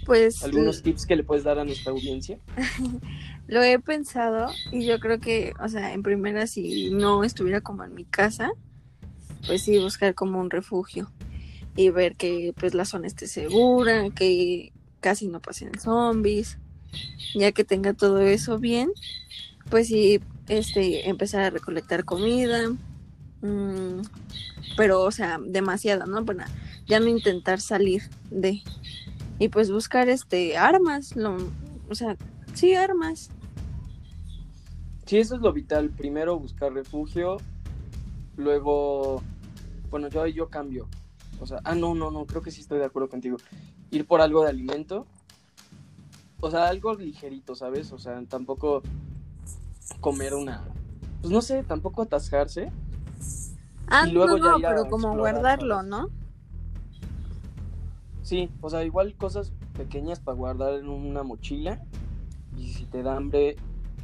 Pues 0.07 0.42
¿Algunos 0.42 0.83
tips 0.83 1.07
que 1.07 1.16
le 1.16 1.25
puedes 1.25 1.45
dar 1.45 1.59
a 1.59 1.64
nuestra 1.64 1.92
audiencia? 1.92 2.38
lo 3.47 3.62
he 3.62 3.78
pensado 3.78 4.50
y 4.73 4.87
yo 4.87 4.99
creo 4.99 5.21
que, 5.21 5.52
o 5.61 5.69
sea, 5.69 5.92
en 5.92 6.02
primera, 6.02 6.47
si 6.47 6.90
no 6.90 7.25
estuviera 7.25 7.61
como 7.61 7.85
en 7.85 7.95
mi 7.95 8.04
casa, 8.04 8.50
pues 9.47 9.62
sí, 9.62 9.78
buscar 9.78 10.14
como 10.14 10.40
un 10.40 10.50
refugio 10.50 11.11
y 11.76 11.90
ver 11.90 12.16
que 12.16 12.54
pues 12.59 12.75
la 12.75 12.85
zona 12.85 13.07
esté 13.07 13.26
segura, 13.26 14.11
que 14.11 14.73
casi 15.00 15.28
no 15.28 15.40
pasen 15.40 15.78
zombies, 15.78 16.59
ya 17.35 17.52
que 17.52 17.64
tenga 17.64 17.95
todo 17.95 18.21
eso 18.21 18.59
bien, 18.59 18.90
pues 19.69 19.88
sí, 19.88 20.21
este, 20.49 21.09
empezar 21.09 21.42
a 21.42 21.50
recolectar 21.50 22.04
comida, 22.04 22.71
mm, 23.40 24.02
pero, 24.76 25.02
o 25.02 25.11
sea, 25.11 25.38
demasiada, 25.42 26.07
¿no? 26.07 26.25
Para 26.25 26.49
ya 26.87 27.00
no 27.00 27.09
intentar 27.09 27.61
salir 27.61 28.02
de, 28.30 28.62
y 29.40 29.49
pues 29.49 29.73
buscar, 29.73 30.09
este, 30.09 30.56
armas, 30.56 31.16
lo, 31.16 31.37
o 31.88 31.94
sea, 31.97 32.16
sí, 32.54 32.76
armas, 32.76 33.30
Sí, 35.11 35.18
eso 35.18 35.35
es 35.35 35.40
lo 35.40 35.52
vital. 35.52 35.90
Primero 35.90 36.38
buscar 36.38 36.73
refugio, 36.73 37.38
luego, 38.37 39.20
bueno, 39.90 40.06
yo 40.06 40.25
yo 40.28 40.49
cambio. 40.49 40.87
O 41.40 41.47
sea, 41.49 41.59
ah, 41.64 41.75
no, 41.75 41.97
no, 41.97 42.12
no, 42.12 42.26
creo 42.26 42.42
que 42.42 42.52
sí 42.52 42.61
estoy 42.61 42.78
de 42.78 42.85
acuerdo 42.85 43.09
contigo. 43.09 43.37
Ir 43.90 44.06
por 44.06 44.20
algo 44.20 44.44
de 44.44 44.50
alimento. 44.50 45.09
O 46.38 46.49
sea, 46.49 46.68
algo 46.68 46.94
ligerito, 46.94 47.56
¿sabes? 47.56 47.90
O 47.90 47.99
sea, 47.99 48.23
tampoco 48.28 48.82
comer 49.99 50.35
una... 50.35 50.62
Pues 51.23 51.32
no 51.32 51.42
sé, 51.42 51.64
tampoco 51.64 52.02
atascarse. 52.02 52.70
Ah, 53.88 54.06
Y 54.06 54.12
luego 54.12 54.38
no, 54.38 54.61
ya 54.61 54.68
pero 54.68 54.88
como 54.88 55.16
guardarlo. 55.16 55.82
¿no? 55.82 56.09
Sí, 58.30 58.49
o 58.60 58.70
sea, 58.70 58.84
igual 58.84 59.16
cosas 59.16 59.52
pequeñas 59.76 60.20
para 60.20 60.37
guardar 60.37 60.75
en 60.75 60.88
una 60.88 61.25
mochila. 61.25 61.82
Y 62.56 62.68
si 62.68 62.84
te 62.84 63.02
da 63.02 63.16
hambre, 63.16 63.56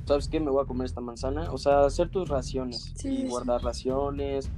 ¿sabes 0.04 0.26
qué? 0.26 0.40
Me 0.40 0.50
voy 0.50 0.64
a 0.64 0.66
comer 0.66 0.86
esta 0.86 1.00
manzana. 1.00 1.52
O 1.52 1.58
sea, 1.58 1.82
hacer 1.82 2.08
tus 2.08 2.28
raciones 2.28 2.92
Sí, 2.96 3.08
y 3.08 3.16
sí. 3.18 3.28
guardar 3.28 3.62
raciones. 3.62 4.50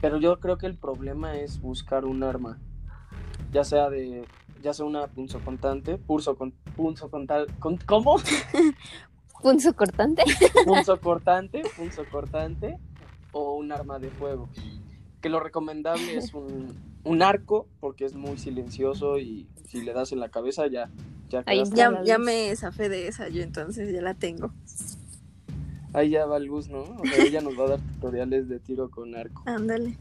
Pero 0.00 0.16
yo 0.16 0.40
creo 0.40 0.56
que 0.56 0.64
el 0.64 0.78
problema 0.78 1.36
es 1.36 1.60
buscar 1.60 2.06
un 2.06 2.22
arma. 2.22 2.58
Ya 3.52 3.64
sea 3.64 3.90
de. 3.90 4.24
Ya 4.62 4.72
sea 4.72 4.86
una 4.86 5.06
punzocortante. 5.08 5.98
Pulso 5.98 6.34
con. 6.34 6.52
Punzo 6.74 7.10
contal, 7.10 7.48
con, 7.58 7.76
¿Cómo? 7.76 8.16
Punzo 9.42 9.76
cortante. 9.76 10.22
punzo 10.64 10.98
cortante. 10.98 11.60
Punzo 11.76 12.04
cortante. 12.10 12.78
O 13.32 13.56
un 13.56 13.72
arma 13.72 13.98
de 13.98 14.08
fuego. 14.08 14.48
Que 15.20 15.28
lo 15.28 15.38
recomendable 15.38 16.16
es 16.16 16.32
un, 16.32 16.91
un 17.04 17.22
arco. 17.22 17.66
Porque 17.80 18.04
es 18.04 18.14
muy 18.14 18.38
silencioso. 18.38 19.18
Y 19.18 19.46
si 19.68 19.82
le 19.82 19.92
das 19.92 20.12
en 20.12 20.20
la 20.20 20.30
cabeza, 20.30 20.66
ya. 20.66 20.90
Ya 21.28 21.42
Ahí. 21.46 21.62
Ya 21.74 22.02
Ya, 22.04 22.18
me 22.18 22.54
zafé 22.56 22.88
de 22.88 23.08
esa 23.08 23.28
yo, 23.28 23.42
entonces 23.42 23.92
ya 23.92 24.02
la 24.02 24.14
tengo. 24.14 24.52
Ahí 25.94 26.10
ya 26.10 26.26
va 26.26 26.38
Luz, 26.38 26.68
¿no? 26.68 26.82
O 26.82 27.02
sea, 27.04 27.24
ella 27.24 27.40
nos 27.42 27.58
va 27.58 27.64
a 27.64 27.68
dar 27.70 27.80
tutoriales 27.80 28.48
de 28.48 28.58
tiro 28.58 28.90
con 28.90 29.14
arco. 29.14 29.42
Ándale. 29.46 29.98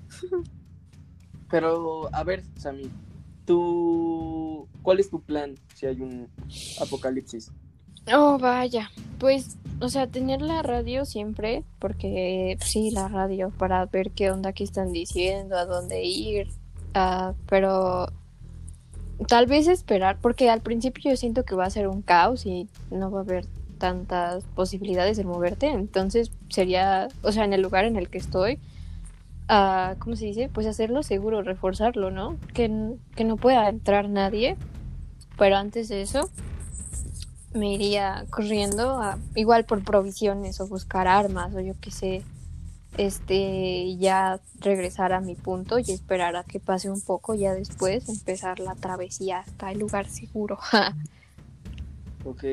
Pero, 1.49 2.09
a 2.13 2.23
ver, 2.23 2.43
Sammy, 2.55 2.89
tú, 3.45 4.69
¿cuál 4.81 5.01
es 5.01 5.09
tu 5.09 5.21
plan 5.21 5.55
si 5.75 5.85
hay 5.85 5.99
un 5.99 6.29
apocalipsis? 6.79 7.51
Oh, 8.13 8.37
vaya. 8.39 8.89
Pues, 9.19 9.57
o 9.81 9.89
sea, 9.89 10.07
tener 10.07 10.41
la 10.41 10.61
radio 10.61 11.03
siempre, 11.05 11.65
porque 11.79 12.57
sí, 12.61 12.89
la 12.91 13.09
radio, 13.09 13.51
para 13.57 13.85
ver 13.85 14.11
qué 14.11 14.31
onda 14.31 14.53
que 14.53 14.63
están 14.63 14.93
diciendo, 14.93 15.57
a 15.57 15.65
dónde 15.65 16.03
ir. 16.03 16.47
Ah, 16.93 17.33
pero 17.47 18.07
tal 19.27 19.45
vez 19.45 19.67
esperar, 19.67 20.17
porque 20.21 20.49
al 20.49 20.61
principio 20.61 21.11
yo 21.11 21.17
siento 21.17 21.43
que 21.43 21.55
va 21.55 21.65
a 21.65 21.69
ser 21.69 21.87
un 21.87 22.01
caos 22.01 22.45
y 22.45 22.67
no 22.89 23.11
va 23.11 23.19
a 23.19 23.23
haber 23.23 23.45
tantas 23.77 24.43
posibilidades 24.55 25.17
de 25.17 25.23
moverte. 25.23 25.67
Entonces 25.67 26.31
sería, 26.49 27.07
o 27.23 27.31
sea, 27.31 27.45
en 27.45 27.53
el 27.53 27.61
lugar 27.61 27.85
en 27.85 27.95
el 27.95 28.09
que 28.09 28.17
estoy, 28.19 28.59
ah, 29.47 29.95
¿cómo 29.99 30.15
se 30.15 30.25
dice? 30.25 30.49
Pues 30.53 30.67
hacerlo 30.67 31.03
seguro, 31.03 31.41
reforzarlo, 31.41 32.11
¿no? 32.11 32.37
Que, 32.53 32.95
que 33.15 33.23
no 33.23 33.37
pueda 33.37 33.69
entrar 33.69 34.09
nadie. 34.09 34.57
Pero 35.37 35.55
antes 35.57 35.89
de 35.89 36.01
eso, 36.01 36.29
me 37.53 37.73
iría 37.73 38.25
corriendo 38.29 39.01
a, 39.01 39.17
igual 39.35 39.65
por 39.65 39.83
provisiones 39.83 40.59
o 40.61 40.67
buscar 40.67 41.07
armas 41.07 41.53
o 41.55 41.59
yo 41.59 41.73
qué 41.81 41.91
sé 41.91 42.23
este 42.97 43.95
ya 43.97 44.39
regresar 44.59 45.13
a 45.13 45.21
mi 45.21 45.35
punto 45.35 45.79
y 45.79 45.83
esperar 45.91 46.35
a 46.35 46.43
que 46.43 46.59
pase 46.59 46.89
un 46.89 47.01
poco 47.01 47.33
ya 47.35 47.53
después 47.53 48.09
empezar 48.09 48.59
la 48.59 48.75
travesía 48.75 49.39
hasta 49.39 49.71
el 49.71 49.79
lugar 49.79 50.07
seguro 50.07 50.57
Ok. 52.25 52.43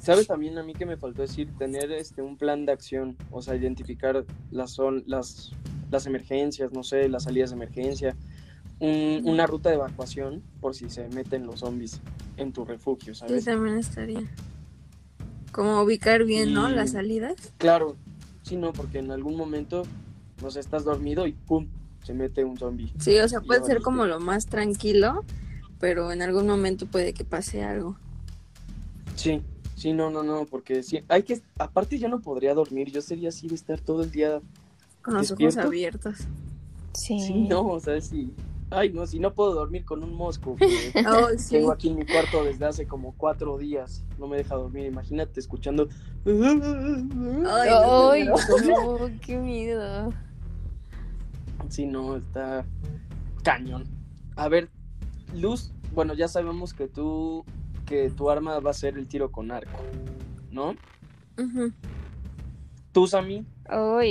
¿Sabes 0.00 0.26
también 0.26 0.56
a 0.56 0.62
mí 0.62 0.72
que 0.72 0.86
me 0.86 0.96
faltó 0.96 1.20
decir? 1.20 1.50
Tener 1.58 1.92
este 1.92 2.22
un 2.22 2.38
plan 2.38 2.64
de 2.64 2.72
acción, 2.72 3.14
o 3.30 3.42
sea, 3.42 3.54
identificar 3.56 4.24
las, 4.50 4.70
son, 4.70 5.04
las, 5.06 5.52
las 5.90 6.06
emergencias, 6.06 6.72
no 6.72 6.82
sé, 6.82 7.10
las 7.10 7.24
salidas 7.24 7.50
de 7.50 7.56
emergencia, 7.56 8.16
un- 8.80 9.20
una 9.24 9.46
ruta 9.46 9.68
de 9.68 9.74
evacuación 9.74 10.42
por 10.62 10.74
si 10.74 10.88
se 10.88 11.08
meten 11.08 11.44
los 11.44 11.60
zombies 11.60 12.00
en 12.38 12.52
tu 12.52 12.64
refugio, 12.64 13.14
Sí, 13.14 13.44
también 13.44 13.76
estaría. 13.76 14.22
Como 15.52 15.82
ubicar 15.82 16.24
bien, 16.24 16.54
¿no? 16.54 16.70
Las 16.70 16.92
salidas. 16.92 17.34
Claro, 17.58 17.96
sí, 18.42 18.56
no, 18.56 18.72
porque 18.72 18.98
en 18.98 19.10
algún 19.10 19.36
momento, 19.36 19.82
no 20.42 20.50
sé, 20.50 20.60
estás 20.60 20.84
dormido 20.84 21.26
y 21.26 21.32
¡pum! 21.32 21.66
se 22.04 22.14
mete 22.14 22.44
un 22.44 22.58
zombie. 22.58 22.92
Sí, 22.98 23.16
o 23.18 23.28
sea, 23.28 23.40
puede 23.40 23.60
ser 23.60 23.68
valiste. 23.68 23.84
como 23.84 24.06
lo 24.06 24.18
más 24.20 24.46
tranquilo, 24.46 25.24
pero 25.78 26.10
en 26.12 26.22
algún 26.22 26.46
momento 26.46 26.86
puede 26.86 27.12
que 27.12 27.24
pase 27.24 27.62
algo. 27.62 27.96
Sí, 29.14 29.40
sí, 29.76 29.92
no, 29.92 30.10
no, 30.10 30.22
no, 30.22 30.46
porque 30.46 30.82
sí, 30.82 31.00
hay 31.08 31.22
que, 31.22 31.40
aparte 31.58 31.98
yo 31.98 32.08
no 32.08 32.20
podría 32.20 32.54
dormir, 32.54 32.90
yo 32.90 33.00
sería 33.02 33.28
así 33.28 33.46
de 33.48 33.54
estar 33.54 33.78
todo 33.80 34.02
el 34.02 34.10
día, 34.10 34.40
Con 35.02 35.14
los 35.14 35.28
¿Despierto? 35.28 35.58
ojos 35.60 35.66
abiertos. 35.68 36.16
sí, 36.94 37.20
sí, 37.20 37.34
no, 37.48 37.66
o 37.68 37.80
sea, 37.80 38.00
sí, 38.00 38.32
ay, 38.72 38.92
no, 38.92 39.06
si 39.06 39.18
no 39.18 39.34
puedo 39.34 39.54
dormir 39.54 39.84
con 39.84 40.02
un 40.02 40.14
mosco 40.14 40.56
Oh, 41.06 41.28
sí. 41.36 41.56
tengo 41.56 41.72
aquí 41.72 41.88
en 41.88 41.96
mi 41.96 42.04
cuarto 42.04 42.44
desde 42.44 42.66
hace 42.66 42.86
como 42.86 43.14
cuatro 43.16 43.58
días, 43.58 44.04
no 44.18 44.26
me 44.26 44.36
deja 44.36 44.54
dormir, 44.54 44.86
imagínate 44.86 45.40
escuchando, 45.40 45.88
Ay, 46.24 47.70
Ay, 47.70 48.24
no, 48.24 48.34
no, 48.34 49.10
qué 49.20 49.36
miedo 49.36 50.12
sí, 51.72 51.86
no, 51.86 52.16
está 52.16 52.64
cañón. 53.42 53.84
A 54.36 54.48
ver, 54.48 54.68
Luz, 55.34 55.72
bueno, 55.94 56.14
ya 56.14 56.28
sabemos 56.28 56.74
que 56.74 56.86
tú, 56.86 57.44
que 57.86 58.10
tu 58.10 58.30
arma 58.30 58.60
va 58.60 58.70
a 58.70 58.74
ser 58.74 58.98
el 58.98 59.08
tiro 59.08 59.32
con 59.32 59.50
arco, 59.50 59.80
¿no? 60.50 60.76
Ujú. 61.38 61.72
Tú, 62.92 63.06
Sammy. 63.06 63.44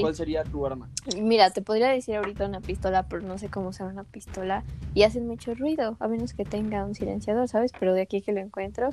¿cuál 0.01 0.15
sería 0.15 0.43
tu 0.43 0.65
arma? 0.65 0.89
Mira, 1.19 1.51
te 1.51 1.61
podría 1.61 1.89
decir 1.89 2.15
ahorita 2.15 2.47
una 2.47 2.61
pistola, 2.61 3.03
pero 3.03 3.21
no 3.21 3.37
sé 3.37 3.49
cómo 3.49 3.69
usar 3.69 3.87
una 3.87 4.03
pistola 4.03 4.63
y 4.93 5.03
hacen 5.03 5.27
mucho 5.27 5.53
ruido, 5.53 5.97
a 5.99 6.07
menos 6.07 6.33
que 6.33 6.45
tenga 6.45 6.83
un 6.85 6.95
silenciador, 6.95 7.47
¿sabes? 7.47 7.71
Pero 7.79 7.93
de 7.93 8.01
aquí 8.01 8.21
que 8.21 8.33
lo 8.33 8.39
encuentro, 8.39 8.89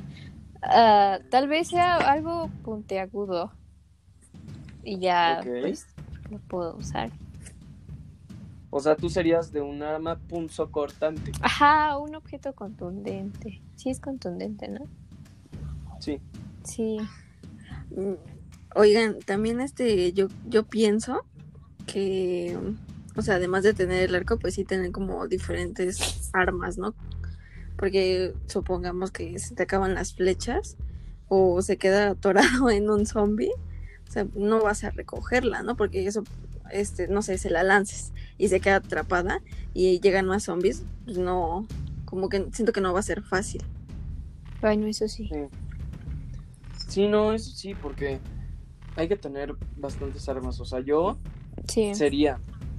ah, 0.62 1.20
tal 1.30 1.48
vez 1.48 1.68
sea 1.68 1.96
algo 1.96 2.50
puntiagudo 2.64 3.50
y 4.84 4.98
ya 4.98 5.40
pues 5.42 5.86
lo 6.30 6.38
puedo 6.38 6.76
usar. 6.76 7.10
O 8.70 8.80
sea, 8.80 8.96
tú 8.96 9.08
serías 9.08 9.50
de 9.50 9.62
un 9.62 9.82
arma 9.82 10.16
punzo 10.16 10.70
cortante. 10.70 11.32
Ajá, 11.40 11.96
un 11.96 12.14
objeto 12.14 12.52
contundente. 12.52 13.62
Sí 13.76 13.88
es 13.88 13.98
contundente, 13.98 14.68
¿no? 14.68 14.80
Sí. 16.00 16.20
Sí. 16.64 16.98
Oigan, 18.78 19.18
también 19.20 19.60
este, 19.60 20.12
yo, 20.12 20.28
yo 20.48 20.62
pienso 20.62 21.24
que 21.86 22.56
o 23.18 23.22
sea, 23.22 23.34
además 23.34 23.64
de 23.64 23.74
tener 23.74 24.04
el 24.04 24.14
arco, 24.14 24.38
pues 24.38 24.54
sí 24.54 24.64
tener 24.64 24.92
como 24.92 25.26
diferentes 25.26 26.30
armas, 26.32 26.78
¿no? 26.78 26.94
Porque 27.76 28.32
supongamos 28.46 29.10
que 29.10 29.36
se 29.40 29.56
te 29.56 29.64
acaban 29.64 29.96
las 29.96 30.14
flechas 30.14 30.76
o 31.26 31.60
se 31.60 31.78
queda 31.78 32.10
atorado 32.10 32.70
en 32.70 32.88
un 32.88 33.06
zombie, 33.06 33.50
o 34.08 34.12
sea, 34.12 34.24
no 34.36 34.62
vas 34.62 34.84
a 34.84 34.90
recogerla, 34.90 35.64
¿no? 35.64 35.76
Porque 35.76 36.06
eso, 36.06 36.22
este, 36.70 37.08
no 37.08 37.20
sé, 37.22 37.38
se 37.38 37.50
la 37.50 37.64
lances 37.64 38.12
y 38.38 38.46
se 38.46 38.60
queda 38.60 38.76
atrapada 38.76 39.42
y 39.74 39.98
llegan 39.98 40.26
más 40.26 40.44
zombies, 40.44 40.84
pues 41.04 41.18
no, 41.18 41.66
como 42.04 42.28
que 42.28 42.46
siento 42.52 42.72
que 42.72 42.80
no 42.80 42.92
va 42.92 43.00
a 43.00 43.02
ser 43.02 43.22
fácil. 43.22 43.64
Bueno, 44.60 44.86
eso 44.86 45.08
sí. 45.08 45.28
Sí. 45.28 45.40
Sí, 46.86 47.08
no, 47.08 47.32
eso 47.32 47.50
sí, 47.50 47.74
porque 47.74 48.20
hay 48.98 49.08
que 49.08 49.16
tener 49.16 49.54
bastantes 49.76 50.28
armas. 50.28 50.60
O 50.60 50.64
sea, 50.64 50.80
yo 50.80 51.16
Sí. 51.68 51.94
sería 51.94 52.38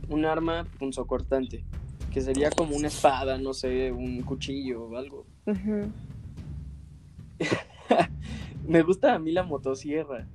un 0.09 0.25
arma 0.25 0.65
punzocortante, 0.77 1.63
que 2.11 2.21
sería 2.21 2.49
como 2.51 2.75
una 2.75 2.87
espada, 2.87 3.37
no 3.37 3.53
sé, 3.53 3.91
un 3.91 4.21
cuchillo 4.23 4.83
o 4.85 4.97
algo. 4.97 5.25
Ujú. 5.45 5.91
Me 8.67 8.83
gusta 8.83 9.15
a 9.15 9.19
mí 9.19 9.31
la 9.31 9.43
motosierra, 9.43 10.27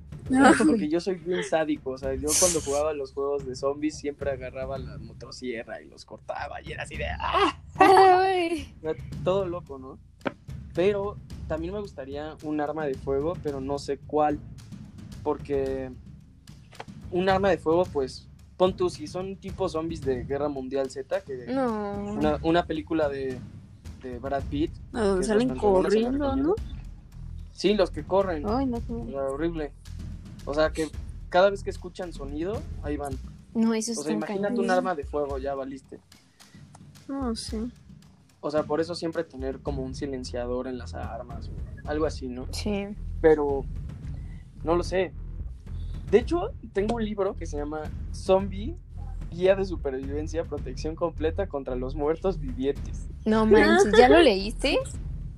porque 0.67 0.89
yo 0.89 0.99
soy 0.99 1.15
bien 1.15 1.43
sádico. 1.43 1.91
O 1.91 1.97
sea, 1.97 2.13
yo 2.15 2.29
cuando 2.39 2.59
jugaba 2.61 2.93
los 2.93 3.13
juegos 3.13 3.45
de 3.45 3.55
zombies 3.55 3.97
siempre 3.97 4.31
agarraba 4.31 4.77
la 4.77 4.97
motosierra 4.97 5.81
y 5.81 5.85
los 5.87 6.03
cortaba 6.03 6.61
y 6.61 6.71
era 6.71 6.83
así 6.83 6.97
de 6.97 7.05
¡ah! 7.19 7.61
Era 8.81 8.95
todo 9.23 9.45
loco, 9.47 9.77
¿no? 9.77 9.99
Pero 10.73 11.17
también 11.47 11.73
me 11.73 11.79
gustaría 11.79 12.35
un 12.43 12.59
arma 12.59 12.85
de 12.85 12.95
fuego, 12.95 13.33
pero 13.43 13.61
no 13.61 13.77
sé 13.79 13.97
cuál. 13.99 14.39
Porque 15.25 15.91
un 17.11 17.27
arma 17.27 17.49
de 17.49 17.57
fuego, 17.57 17.83
pues, 17.91 18.27
pon 18.57 18.77
tú, 18.77 18.91
si 18.91 19.07
son 19.07 19.35
tipo 19.37 19.67
zombies 19.67 20.01
de 20.01 20.23
Guerra 20.23 20.47
Mundial 20.49 20.89
Z, 20.91 21.21
que 21.21 21.47
No. 21.47 22.13
una, 22.13 22.37
una 22.43 22.65
película 22.67 23.09
de, 23.09 23.39
de 24.03 24.19
Brad 24.19 24.43
Pitt. 24.43 24.71
Es 25.19 25.25
salen 25.27 25.57
corriendo, 25.57 26.35
¿no? 26.35 26.53
Sí, 27.53 27.73
los 27.73 27.89
que 27.89 28.03
corren. 28.03 28.43
Ay, 28.47 28.67
no, 28.67 28.77
O 28.77 28.81
no. 29.05 29.11
sea, 29.11 29.21
horrible. 29.23 29.71
O 30.45 30.53
sea, 30.53 30.69
que 30.69 30.89
cada 31.29 31.49
vez 31.49 31.63
que 31.63 31.71
escuchan 31.71 32.13
sonido, 32.13 32.61
ahí 32.83 32.95
van. 32.95 33.17
No, 33.55 33.73
eso 33.73 33.91
O 33.91 33.95
es 33.95 34.01
sea, 34.03 34.11
imagínate 34.13 34.59
un 34.59 34.69
arma 34.69 34.93
de 34.93 35.05
fuego, 35.05 35.39
ya 35.39 35.55
valiste. 35.55 35.99
No, 37.07 37.35
sí. 37.35 37.57
O 38.41 38.51
sea, 38.51 38.61
por 38.61 38.79
eso 38.79 38.93
siempre 38.93 39.23
tener 39.23 39.59
como 39.59 39.81
un 39.81 39.95
silenciador 39.95 40.67
en 40.67 40.77
las 40.77 40.93
armas, 40.93 41.49
o 41.49 41.89
algo 41.89 42.05
así, 42.05 42.27
¿no? 42.27 42.45
Sí. 42.51 42.85
pero 43.21 43.65
no 44.65 44.75
lo 44.75 44.83
sé. 44.83 45.13
De 46.11 46.19
hecho, 46.19 46.51
tengo 46.73 46.95
un 46.95 47.05
libro 47.05 47.35
que 47.35 47.45
se 47.45 47.57
llama 47.57 47.83
Zombie, 48.13 48.75
Guía 49.31 49.55
de 49.55 49.65
Supervivencia, 49.65 50.43
Protección 50.43 50.95
Completa 50.95 51.47
contra 51.47 51.75
los 51.75 51.95
Muertos 51.95 52.39
Vivientes. 52.39 53.07
No 53.25 53.45
manches, 53.45 53.93
¿ya 53.97 54.09
lo 54.09 54.19
leíste? 54.19 54.77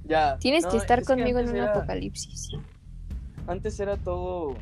Ya. 0.05 0.37
Tienes 0.39 0.63
no, 0.63 0.71
que 0.71 0.77
estar 0.77 0.99
es 0.99 1.07
que 1.07 1.13
conmigo 1.13 1.39
en 1.39 1.49
un 1.49 1.55
era- 1.57 1.71
apocalipsis. 1.71 2.51
Antes 3.47 3.79
era 3.79 3.97
todo... 3.97 4.55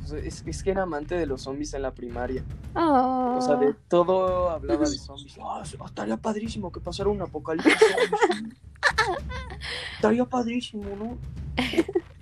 pues, 0.00 0.12
es, 0.24 0.44
es 0.46 0.62
que 0.62 0.70
era 0.70 0.82
amante 0.82 1.16
de 1.16 1.26
los 1.26 1.42
zombies 1.42 1.74
en 1.74 1.82
la 1.82 1.92
primaria. 1.92 2.44
Oh. 2.74 3.36
O 3.38 3.42
sea, 3.42 3.56
de 3.56 3.74
todo 3.88 4.50
hablaba 4.50 4.88
de 4.88 4.96
zombies. 4.98 5.36
Ah, 5.42 5.62
sí, 5.64 5.76
estaría 5.84 6.16
padrísimo 6.16 6.70
que 6.72 6.80
pasara 6.80 7.10
un 7.10 7.22
apocalipsis. 7.22 7.74
estaría 9.96 10.24
padrísimo, 10.24 10.84
¿no? 10.96 11.18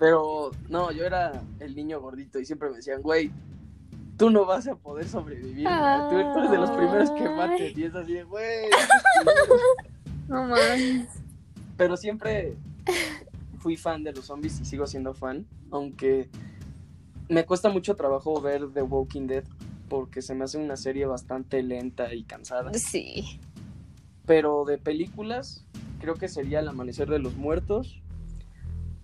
Pero 0.01 0.49
no, 0.67 0.91
yo 0.91 1.05
era 1.05 1.43
el 1.59 1.75
niño 1.75 2.01
gordito 2.01 2.39
y 2.39 2.45
siempre 2.45 2.71
me 2.71 2.77
decían, 2.77 3.03
güey, 3.03 3.31
tú 4.17 4.31
no 4.31 4.45
vas 4.47 4.67
a 4.67 4.73
poder 4.73 5.07
sobrevivir. 5.07 5.67
güey. 5.67 6.23
Tú 6.25 6.33
tú 6.33 6.39
eres 6.39 6.49
de 6.49 6.57
los 6.57 6.71
primeros 6.71 7.11
que 7.11 7.29
maten. 7.29 7.79
Y 7.79 7.83
es 7.83 7.93
así 7.93 8.13
de, 8.13 8.23
güey. 8.23 8.65
No 10.27 10.45
mames. 10.45 11.07
Pero 11.77 11.95
siempre 11.97 12.57
fui 13.59 13.77
fan 13.77 14.03
de 14.03 14.11
los 14.11 14.25
zombies 14.25 14.59
y 14.59 14.65
sigo 14.65 14.87
siendo 14.87 15.13
fan. 15.13 15.45
Aunque 15.69 16.29
me 17.29 17.45
cuesta 17.45 17.69
mucho 17.69 17.95
trabajo 17.95 18.41
ver 18.41 18.73
The 18.73 18.81
Walking 18.81 19.27
Dead 19.27 19.43
porque 19.87 20.23
se 20.23 20.33
me 20.33 20.45
hace 20.45 20.57
una 20.57 20.77
serie 20.77 21.05
bastante 21.05 21.61
lenta 21.61 22.11
y 22.15 22.23
cansada. 22.23 22.73
Sí. 22.73 23.39
Pero 24.25 24.65
de 24.65 24.79
películas, 24.79 25.63
creo 25.99 26.15
que 26.15 26.27
sería 26.27 26.61
El 26.61 26.69
Amanecer 26.69 27.07
de 27.07 27.19
los 27.19 27.35
Muertos. 27.35 28.00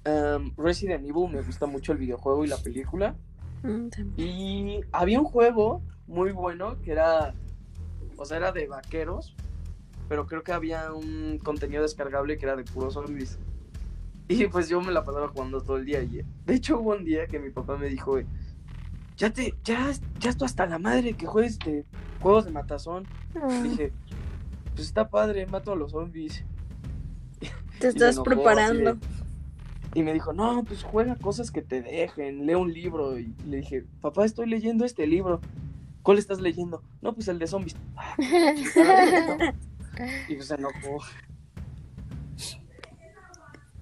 Um, 0.07 0.53
Resident 0.55 1.03
Evil, 1.03 1.29
me 1.29 1.41
gusta 1.41 1.65
mucho 1.65 1.91
el 1.91 1.97
videojuego 1.97 2.45
y 2.45 2.47
la 2.47 2.57
película. 2.57 3.15
Mm. 3.63 3.87
Y 4.15 4.79
había 4.93 5.19
un 5.19 5.25
juego 5.25 5.81
muy 6.07 6.31
bueno 6.31 6.79
que 6.81 6.91
era, 6.93 7.33
o 8.15 8.23
sea, 8.23 8.37
era 8.37 8.51
de 8.53 8.67
vaqueros, 8.67 9.35
pero 10.07 10.25
creo 10.25 10.43
que 10.43 10.53
había 10.53 10.93
un 10.93 11.39
contenido 11.43 11.81
descargable 11.81 12.37
que 12.37 12.45
era 12.45 12.55
de 12.55 12.63
puros 12.63 12.93
zombies. 12.93 13.37
Y 14.29 14.47
pues 14.47 14.69
yo 14.69 14.79
me 14.81 14.91
la 14.93 15.03
pasaba 15.03 15.27
jugando 15.27 15.61
todo 15.61 15.77
el 15.77 15.85
día. 15.85 16.01
Y 16.03 16.21
de 16.45 16.53
hecho 16.53 16.79
hubo 16.79 16.91
un 16.91 17.03
día 17.03 17.27
que 17.27 17.39
mi 17.39 17.49
papá 17.49 17.75
me 17.77 17.87
dijo, 17.87 18.11
"Güey, 18.11 18.25
ya 19.17 19.31
te, 19.31 19.55
ya, 19.63 19.91
ya 20.19 20.29
estoy 20.29 20.45
hasta 20.45 20.65
la 20.67 20.79
madre 20.79 21.13
que 21.13 21.25
juegues 21.25 21.59
de 21.59 21.85
juegos 22.21 22.45
de 22.45 22.51
matazón. 22.51 23.05
Ah. 23.35 23.61
Dije, 23.63 23.91
pues 24.75 24.87
está 24.87 25.09
padre, 25.09 25.45
mato 25.47 25.71
a 25.73 25.75
los 25.75 25.91
zombies. 25.91 26.45
Te 27.79 27.87
estás 27.89 28.15
enojó, 28.15 28.23
preparando. 28.23 28.93
de- 28.93 29.16
Y 29.97 30.03
me 30.03 30.13
dijo, 30.13 30.31
no, 30.31 30.63
pues 30.63 30.83
juega 30.83 31.15
cosas 31.15 31.49
que 31.49 31.63
te 31.63 31.81
dejen, 31.81 32.45
lee 32.45 32.53
un 32.53 32.71
libro. 32.71 33.17
Y 33.17 33.33
le 33.47 33.57
dije, 33.57 33.83
papá, 33.99 34.25
estoy 34.25 34.47
leyendo 34.47 34.85
este 34.85 35.07
libro. 35.07 35.41
¿Cuál 36.03 36.19
estás 36.19 36.39
leyendo? 36.39 36.83
No, 37.01 37.15
pues 37.15 37.27
el 37.29 37.39
de 37.39 37.47
zombies. 37.47 37.75
"Ah, 37.95 38.13
y 40.29 40.35
pues 40.35 40.49
se 40.49 40.53
enojó. 40.53 40.99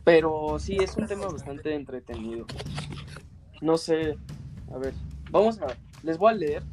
Pero 0.05 0.57
sí, 0.57 0.77
es 0.77 0.95
un 0.95 1.05
tema 1.05 1.27
bastante 1.27 1.75
entretenido. 1.75 2.45
No 3.59 3.77
sé, 3.77 4.17
a 4.73 4.77
ver, 4.77 4.93
vamos 5.31 5.59
a, 5.59 5.67
les 6.01 6.17
voy 6.17 6.31
a 6.31 6.35
leer 6.37 6.63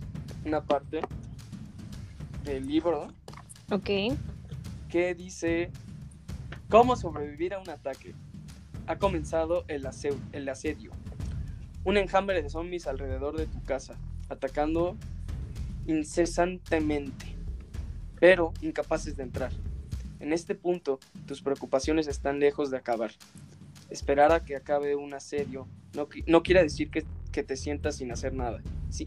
una 0.44 0.62
parte 0.62 1.00
del 2.44 2.64
libro 2.68 3.09
ok. 3.72 3.90
que 4.88 5.16
dice 5.16 5.72
cómo 6.68 6.94
sobrevivir 6.94 7.55
a 7.55 7.59
un 7.59 7.70
ataque. 7.70 8.14
Ha 8.86 8.98
comenzado 8.98 9.64
el, 9.68 9.86
asedio. 9.86 10.90
Un 11.84 11.96
enjambre 11.96 12.42
de 12.42 12.50
zombies 12.50 12.86
alrededor 12.86 13.36
de 13.36 13.46
tu 13.46 13.62
casa, 13.62 13.96
atacando 14.28 14.96
incesantemente, 15.86 17.26
pero 18.20 18.52
incapaces 18.60 19.16
de 19.16 19.24
entrar. 19.24 19.52
En 20.20 20.32
este 20.32 20.54
punto, 20.54 21.00
tus 21.26 21.42
preocupaciones 21.42 22.06
están 22.06 22.38
lejos 22.38 22.70
de 22.70 22.76
acabar. 22.76 23.12
Esperar 23.90 24.32
a 24.32 24.44
que 24.44 24.56
acabe 24.56 24.94
un 24.94 25.14
asedio 25.14 25.66
no, 25.94 26.08
qui- 26.08 26.24
no 26.26 26.42
quiere 26.42 26.62
decir 26.62 26.90
que, 26.90 27.04
te 27.42 27.56
sientas 27.56 27.96
sin 27.96 28.12
hacer 28.12 28.34
nada, 28.34 28.62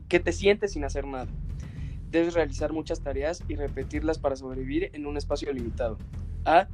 que 0.08 0.20
te 0.20 0.32
sientes 0.32 0.74
sin 0.74 0.84
hacer 0.84 1.06
nada. 1.06 1.28
Debes 2.10 2.34
realizar 2.34 2.74
muchas 2.74 3.02
tareas 3.02 3.44
y 3.48 3.56
repetirlas 3.56 4.20
para 4.20 4.36
sobrevivir 4.36 4.90
en 4.94 5.06
un 5.06 5.18
espacio 5.18 5.52
limitado. 5.54 5.98
A. 6.44 6.68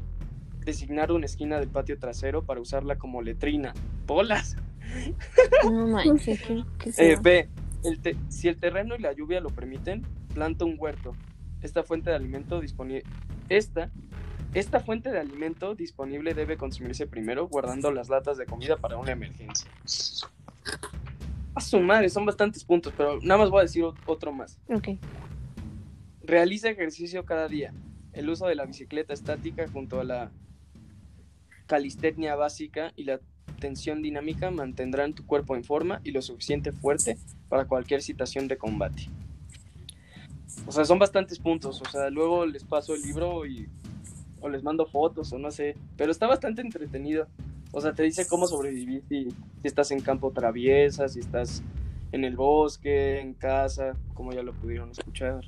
Designar 0.65 1.11
una 1.11 1.25
esquina 1.25 1.59
del 1.59 1.69
patio 1.69 1.97
trasero 1.99 2.43
para 2.43 2.59
usarla 2.61 2.97
como 2.97 3.21
letrina. 3.21 3.73
¡Bolas! 4.05 4.57
No 5.63 5.87
manches, 5.87 6.41
¿qué, 6.41 6.63
qué 6.79 6.91
Eh? 6.97 7.17
B. 7.21 7.49
el 7.83 8.17
si 8.29 8.47
el 8.47 8.57
terreno 8.57 8.95
y 8.95 8.99
la 8.99 9.13
lluvia 9.13 9.39
lo 9.41 9.49
permiten, 9.49 10.05
planta 10.33 10.65
un 10.65 10.75
huerto. 10.77 11.15
Esta 11.61 11.83
fuente 11.83 12.09
de 12.09 12.15
alimento 12.15 12.59
disponible. 12.61 13.03
Esta, 13.49 13.89
esta 14.53 14.79
fuente 14.79 15.11
de 15.11 15.19
alimento 15.19 15.75
disponible 15.75 16.33
debe 16.33 16.57
consumirse 16.57 17.07
primero, 17.07 17.47
guardando 17.47 17.91
las 17.91 18.09
latas 18.09 18.37
de 18.37 18.45
comida 18.45 18.77
para 18.77 18.97
una 18.97 19.11
emergencia. 19.11 19.69
A 21.53 21.61
su 21.61 21.79
madre, 21.79 22.09
son 22.09 22.25
bastantes 22.25 22.63
puntos, 22.63 22.93
pero 22.95 23.19
nada 23.21 23.39
más 23.39 23.49
voy 23.49 23.59
a 23.59 23.63
decir 23.63 23.83
ot- 23.83 23.97
otro 24.05 24.31
más. 24.31 24.57
Ok. 24.69 24.89
Realiza 26.23 26.69
ejercicio 26.69 27.25
cada 27.25 27.47
día. 27.47 27.73
El 28.13 28.29
uso 28.29 28.45
de 28.47 28.55
la 28.55 28.65
bicicleta 28.65 29.13
estática 29.13 29.67
junto 29.67 29.99
a 29.99 30.03
la 30.03 30.31
calistenia 31.71 32.35
básica 32.35 32.91
y 32.97 33.05
la 33.05 33.21
tensión 33.61 34.01
dinámica 34.01 34.51
mantendrán 34.51 35.13
tu 35.13 35.25
cuerpo 35.25 35.55
en 35.55 35.63
forma 35.63 36.01
y 36.03 36.11
lo 36.11 36.21
suficiente 36.21 36.73
fuerte 36.73 37.17
para 37.47 37.63
cualquier 37.63 38.01
situación 38.01 38.49
de 38.49 38.57
combate. 38.57 39.07
O 40.67 40.71
sea, 40.73 40.83
son 40.83 40.99
bastantes 40.99 41.39
puntos. 41.39 41.81
O 41.81 41.89
sea, 41.89 42.09
luego 42.09 42.45
les 42.45 42.65
paso 42.65 42.93
el 42.93 43.03
libro 43.03 43.45
y 43.45 43.69
o 44.41 44.49
les 44.49 44.63
mando 44.63 44.85
fotos 44.85 45.31
o 45.31 45.39
no 45.39 45.49
sé. 45.49 45.77
Pero 45.95 46.11
está 46.11 46.27
bastante 46.27 46.59
entretenido. 46.61 47.27
O 47.71 47.79
sea, 47.79 47.93
te 47.93 48.03
dice 48.03 48.27
cómo 48.27 48.47
sobrevivir 48.47 49.01
si, 49.07 49.29
si 49.29 49.63
estás 49.63 49.91
en 49.91 50.01
campo 50.01 50.31
traviesa, 50.31 51.07
si 51.07 51.21
estás 51.21 51.63
en 52.11 52.25
el 52.25 52.35
bosque, 52.35 53.21
en 53.21 53.33
casa, 53.33 53.95
como 54.13 54.33
ya 54.33 54.43
lo 54.43 54.51
pudieron 54.51 54.91
escuchar. 54.91 55.45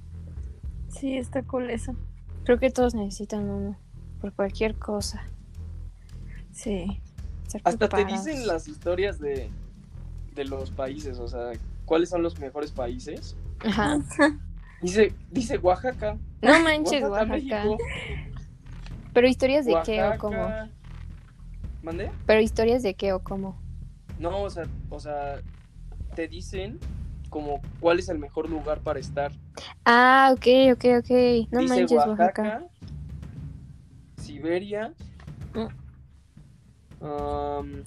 Sí, 0.87 1.17
está 1.17 1.43
cool 1.43 1.69
eso. 1.69 1.97
Creo 2.45 2.59
que 2.59 2.69
todos 2.69 2.95
necesitan 2.95 3.49
uno. 3.49 3.77
Por 4.21 4.31
cualquier 4.31 4.75
cosa. 4.79 5.32
Sí. 6.53 7.01
Hasta 7.63 7.89
te 7.89 8.05
dicen 8.05 8.47
las 8.47 8.67
historias 8.67 9.19
de, 9.19 9.49
de 10.33 10.45
los 10.45 10.71
países, 10.71 11.19
o 11.19 11.27
sea, 11.27 11.51
cuáles 11.85 12.09
son 12.09 12.23
los 12.23 12.39
mejores 12.39 12.71
países. 12.71 13.35
Ajá. 13.59 13.99
Dice, 14.81 15.15
dice 15.31 15.57
Oaxaca. 15.59 16.17
No 16.41 16.59
manches, 16.59 17.03
Oaxaca, 17.03 17.31
Oaxaca. 17.31 17.63
Pero 19.13 19.27
historias 19.29 19.65
de 19.65 19.77
qué 19.85 20.03
o 20.03 20.17
cómo. 20.17 20.37
Oaxaca. 20.37 20.69
¿Mandé? 21.81 22.11
Pero 22.25 22.41
historias 22.41 22.83
de 22.83 22.93
qué 22.93 23.13
o 23.13 23.23
cómo. 23.23 23.57
No, 24.19 24.41
o 24.41 24.49
sea, 24.49 24.65
o 24.89 24.99
sea, 24.99 25.39
te 26.15 26.27
dicen 26.27 26.79
como 27.29 27.61
cuál 27.79 27.99
es 27.99 28.09
el 28.09 28.19
mejor 28.19 28.49
lugar 28.49 28.81
para 28.81 28.99
estar. 28.99 29.31
Ah, 29.85 30.33
ok, 30.33 30.73
ok, 30.73 30.85
ok. 30.99 31.49
No 31.49 31.61
Dice 31.61 31.75
manches, 31.75 32.05
Oaxaca. 32.05 32.65
Siberia. 34.17 34.93
Mm. 35.53 35.82
Am, 37.03 37.83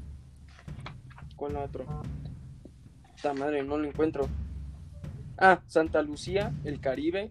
¿Cuál 1.37 1.57
otro? 1.57 1.85
Esta 3.15 3.35
madre, 3.35 3.63
no 3.63 3.79
lo 3.79 3.89
encuentro. 3.89 4.29
Ah, 5.39 5.61
Santa 5.67 6.03
Lucía, 6.03 6.53
el 6.65 6.81
Caribe. 6.81 7.31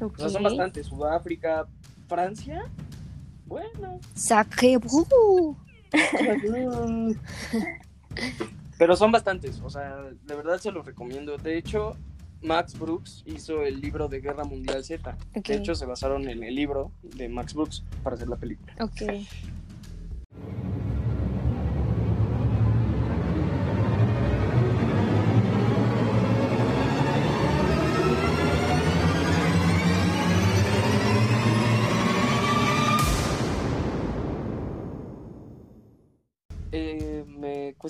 Ok. 0.00 0.14
O 0.16 0.20
sea, 0.20 0.28
son 0.30 0.42
bastantes. 0.42 0.86
Sudáfrica, 0.86 1.66
Francia. 2.08 2.64
Bueno. 3.46 4.00
Sacrebu. 4.14 5.56
Pero 8.78 8.96
son 8.96 9.12
bastantes, 9.12 9.60
o 9.60 9.70
sea, 9.70 9.96
de 10.24 10.34
verdad 10.34 10.58
se 10.58 10.72
los 10.72 10.84
recomiendo. 10.84 11.36
De 11.36 11.56
hecho, 11.58 11.96
Max 12.42 12.78
Brooks 12.78 13.22
hizo 13.26 13.62
el 13.62 13.80
libro 13.80 14.08
de 14.08 14.20
Guerra 14.20 14.44
Mundial 14.44 14.82
Z. 14.82 15.16
De 15.34 15.54
hecho, 15.54 15.74
se 15.74 15.86
basaron 15.86 16.28
en 16.28 16.42
el 16.42 16.54
libro 16.54 16.90
de 17.02 17.28
Max 17.28 17.54
Brooks 17.54 17.84
para 18.02 18.16
hacer 18.16 18.28
la 18.28 18.36
película. 18.36 18.74
Ok. 18.80 19.02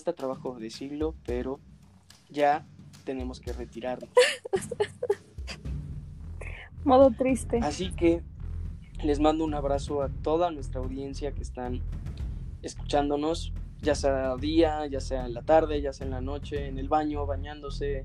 Cuesta 0.03 0.15
trabajo 0.15 0.59
decirlo, 0.59 1.15
pero 1.25 1.61
ya 2.29 2.67
tenemos 3.05 3.39
que 3.39 3.53
retirarnos. 3.53 4.11
Modo 6.85 7.13
triste. 7.13 7.61
Así 7.63 7.93
que 7.93 8.21
les 9.05 9.21
mando 9.21 9.45
un 9.45 9.55
abrazo 9.55 10.03
a 10.03 10.09
toda 10.09 10.51
nuestra 10.51 10.81
audiencia 10.81 11.31
que 11.31 11.43
están 11.43 11.83
escuchándonos, 12.63 13.53
ya 13.81 13.95
sea 13.95 14.35
día, 14.35 14.87
ya 14.87 14.99
sea 14.99 15.25
en 15.25 15.35
la 15.35 15.43
tarde, 15.43 15.81
ya 15.81 15.93
sea 15.93 16.05
en 16.05 16.11
la 16.11 16.21
noche, 16.21 16.67
en 16.67 16.79
el 16.79 16.89
baño, 16.89 17.25
bañándose, 17.25 18.05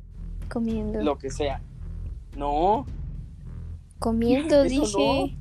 Comiendo. 0.49 1.01
lo 1.01 1.17
que 1.17 1.31
sea. 1.31 1.63
No, 2.35 2.85
Comiendo, 3.97 4.61
Eso 4.61 4.85
dije. 4.85 5.37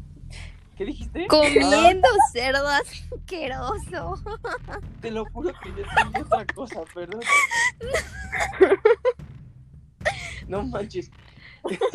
¿Qué 0.77 0.85
dijiste? 0.85 1.27
Comiendo 1.27 2.09
cerdo 2.33 2.69
asqueroso. 2.69 4.23
Ah, 4.69 4.79
te 5.01 5.11
lo 5.11 5.25
juro 5.27 5.53
que 5.62 5.71
yo 5.71 5.85
entendí 5.85 6.21
otra 6.21 6.47
cosa, 6.55 6.83
perdón. 6.95 7.21
No 10.47 10.62
manches. 10.62 11.11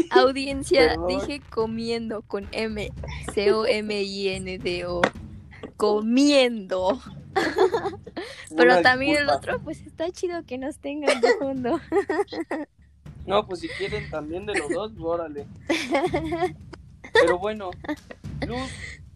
Audiencia, 0.09 0.89
Perdón. 0.89 1.07
dije 1.07 1.41
comiendo 1.49 2.21
con 2.23 2.49
M. 2.51 2.91
C-O-M-I-N-D-O. 3.33 5.01
Comiendo. 5.77 6.99
Pero 8.49 8.73
Una 8.73 8.81
también 8.81 9.15
el 9.15 9.29
otro, 9.29 9.59
pues 9.61 9.79
está 9.83 10.11
chido 10.11 10.43
que 10.43 10.57
nos 10.57 10.79
tengan 10.79 11.21
de 11.21 11.29
fondo. 11.39 11.79
No, 13.25 13.47
pues 13.47 13.61
si 13.61 13.69
quieren 13.69 14.09
también 14.09 14.45
de 14.45 14.55
los 14.55 14.69
dos, 14.69 14.91
pues, 14.91 15.05
órale. 15.05 15.47
Pero 17.13 17.37
bueno, 17.39 17.71
Luz, 18.47 18.69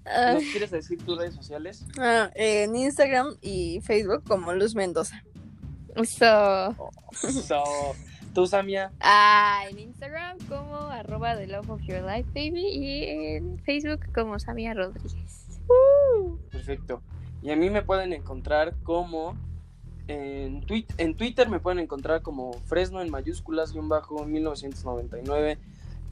Ah, 0.08 0.34
¿nos 0.36 0.44
quieres 0.44 0.70
decir 0.72 1.04
tus 1.04 1.18
redes 1.18 1.34
sociales? 1.34 1.84
ah, 2.00 2.30
en 2.36 2.76
Instagram 2.76 3.36
y 3.42 3.82
Facebook 3.82 4.24
como 4.28 4.54
Luz 4.54 4.76
Mendoza. 4.76 5.24
Eso. 5.96 6.92
So, 7.48 7.64
tú, 8.34 8.46
Samia, 8.46 8.92
Ah, 9.00 9.64
en 9.70 9.80
Instagram 9.80 10.38
como 10.48 10.76
arroba 10.90 11.36
the 11.38 11.48
love 11.48 11.70
of 11.70 11.82
your 11.84 12.02
life, 12.04 12.30
baby. 12.36 12.68
Y 12.68 13.04
en 13.06 13.58
Facebook 13.64 14.02
como 14.14 14.38
Samia 14.40 14.74
Rodríguez. 14.74 15.60
perfecto. 16.52 17.02
Y 17.42 17.52
a 17.52 17.56
mí 17.56 17.70
me 17.70 17.82
pueden 17.82 18.14
encontrar 18.14 18.76
como 18.84 19.36
en, 20.08 20.62
Twi- 20.66 20.86
en 20.98 21.16
Twitter 21.16 21.50
me 21.50 21.60
pueden 21.60 21.80
encontrar 21.80 22.22
como 22.22 22.54
Fresno 22.66 23.02
en 23.02 23.10
mayúsculas 23.10 23.72
guion 23.74 23.90
bajo 23.90 24.24
1999 24.26 25.58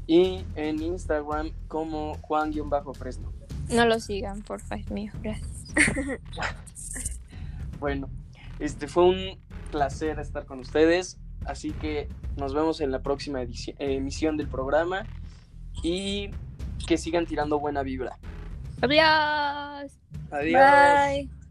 y 0.07 0.45
en 0.55 0.81
Instagram 0.81 1.51
como 1.67 2.15
Juan 2.21 2.51
guion 2.51 2.69
bajo 2.69 2.93
Fresno. 2.93 3.31
No 3.69 3.85
lo 3.85 3.99
sigan, 3.99 4.41
porfa, 4.41 4.75
es 4.75 4.89
mío. 4.91 5.11
Gracias. 5.21 5.73
Bueno, 7.79 8.07
este 8.59 8.87
fue 8.87 9.03
un 9.03 9.41
placer 9.69 10.17
estar 10.17 10.45
con 10.45 10.59
ustedes, 10.59 11.19
así 11.45 11.71
que 11.71 12.07
nos 12.37 12.53
vemos 12.53 12.79
en 12.79 12.91
la 12.91 13.01
próxima 13.01 13.41
emisión 13.77 14.37
del 14.37 14.47
programa 14.47 15.05
y 15.83 16.29
que 16.87 16.97
sigan 16.97 17.25
tirando 17.25 17.59
buena 17.59 17.83
vibra. 17.83 18.17
Adiós. 18.81 19.99
Adiós. 20.31 20.61
Bye. 20.61 21.42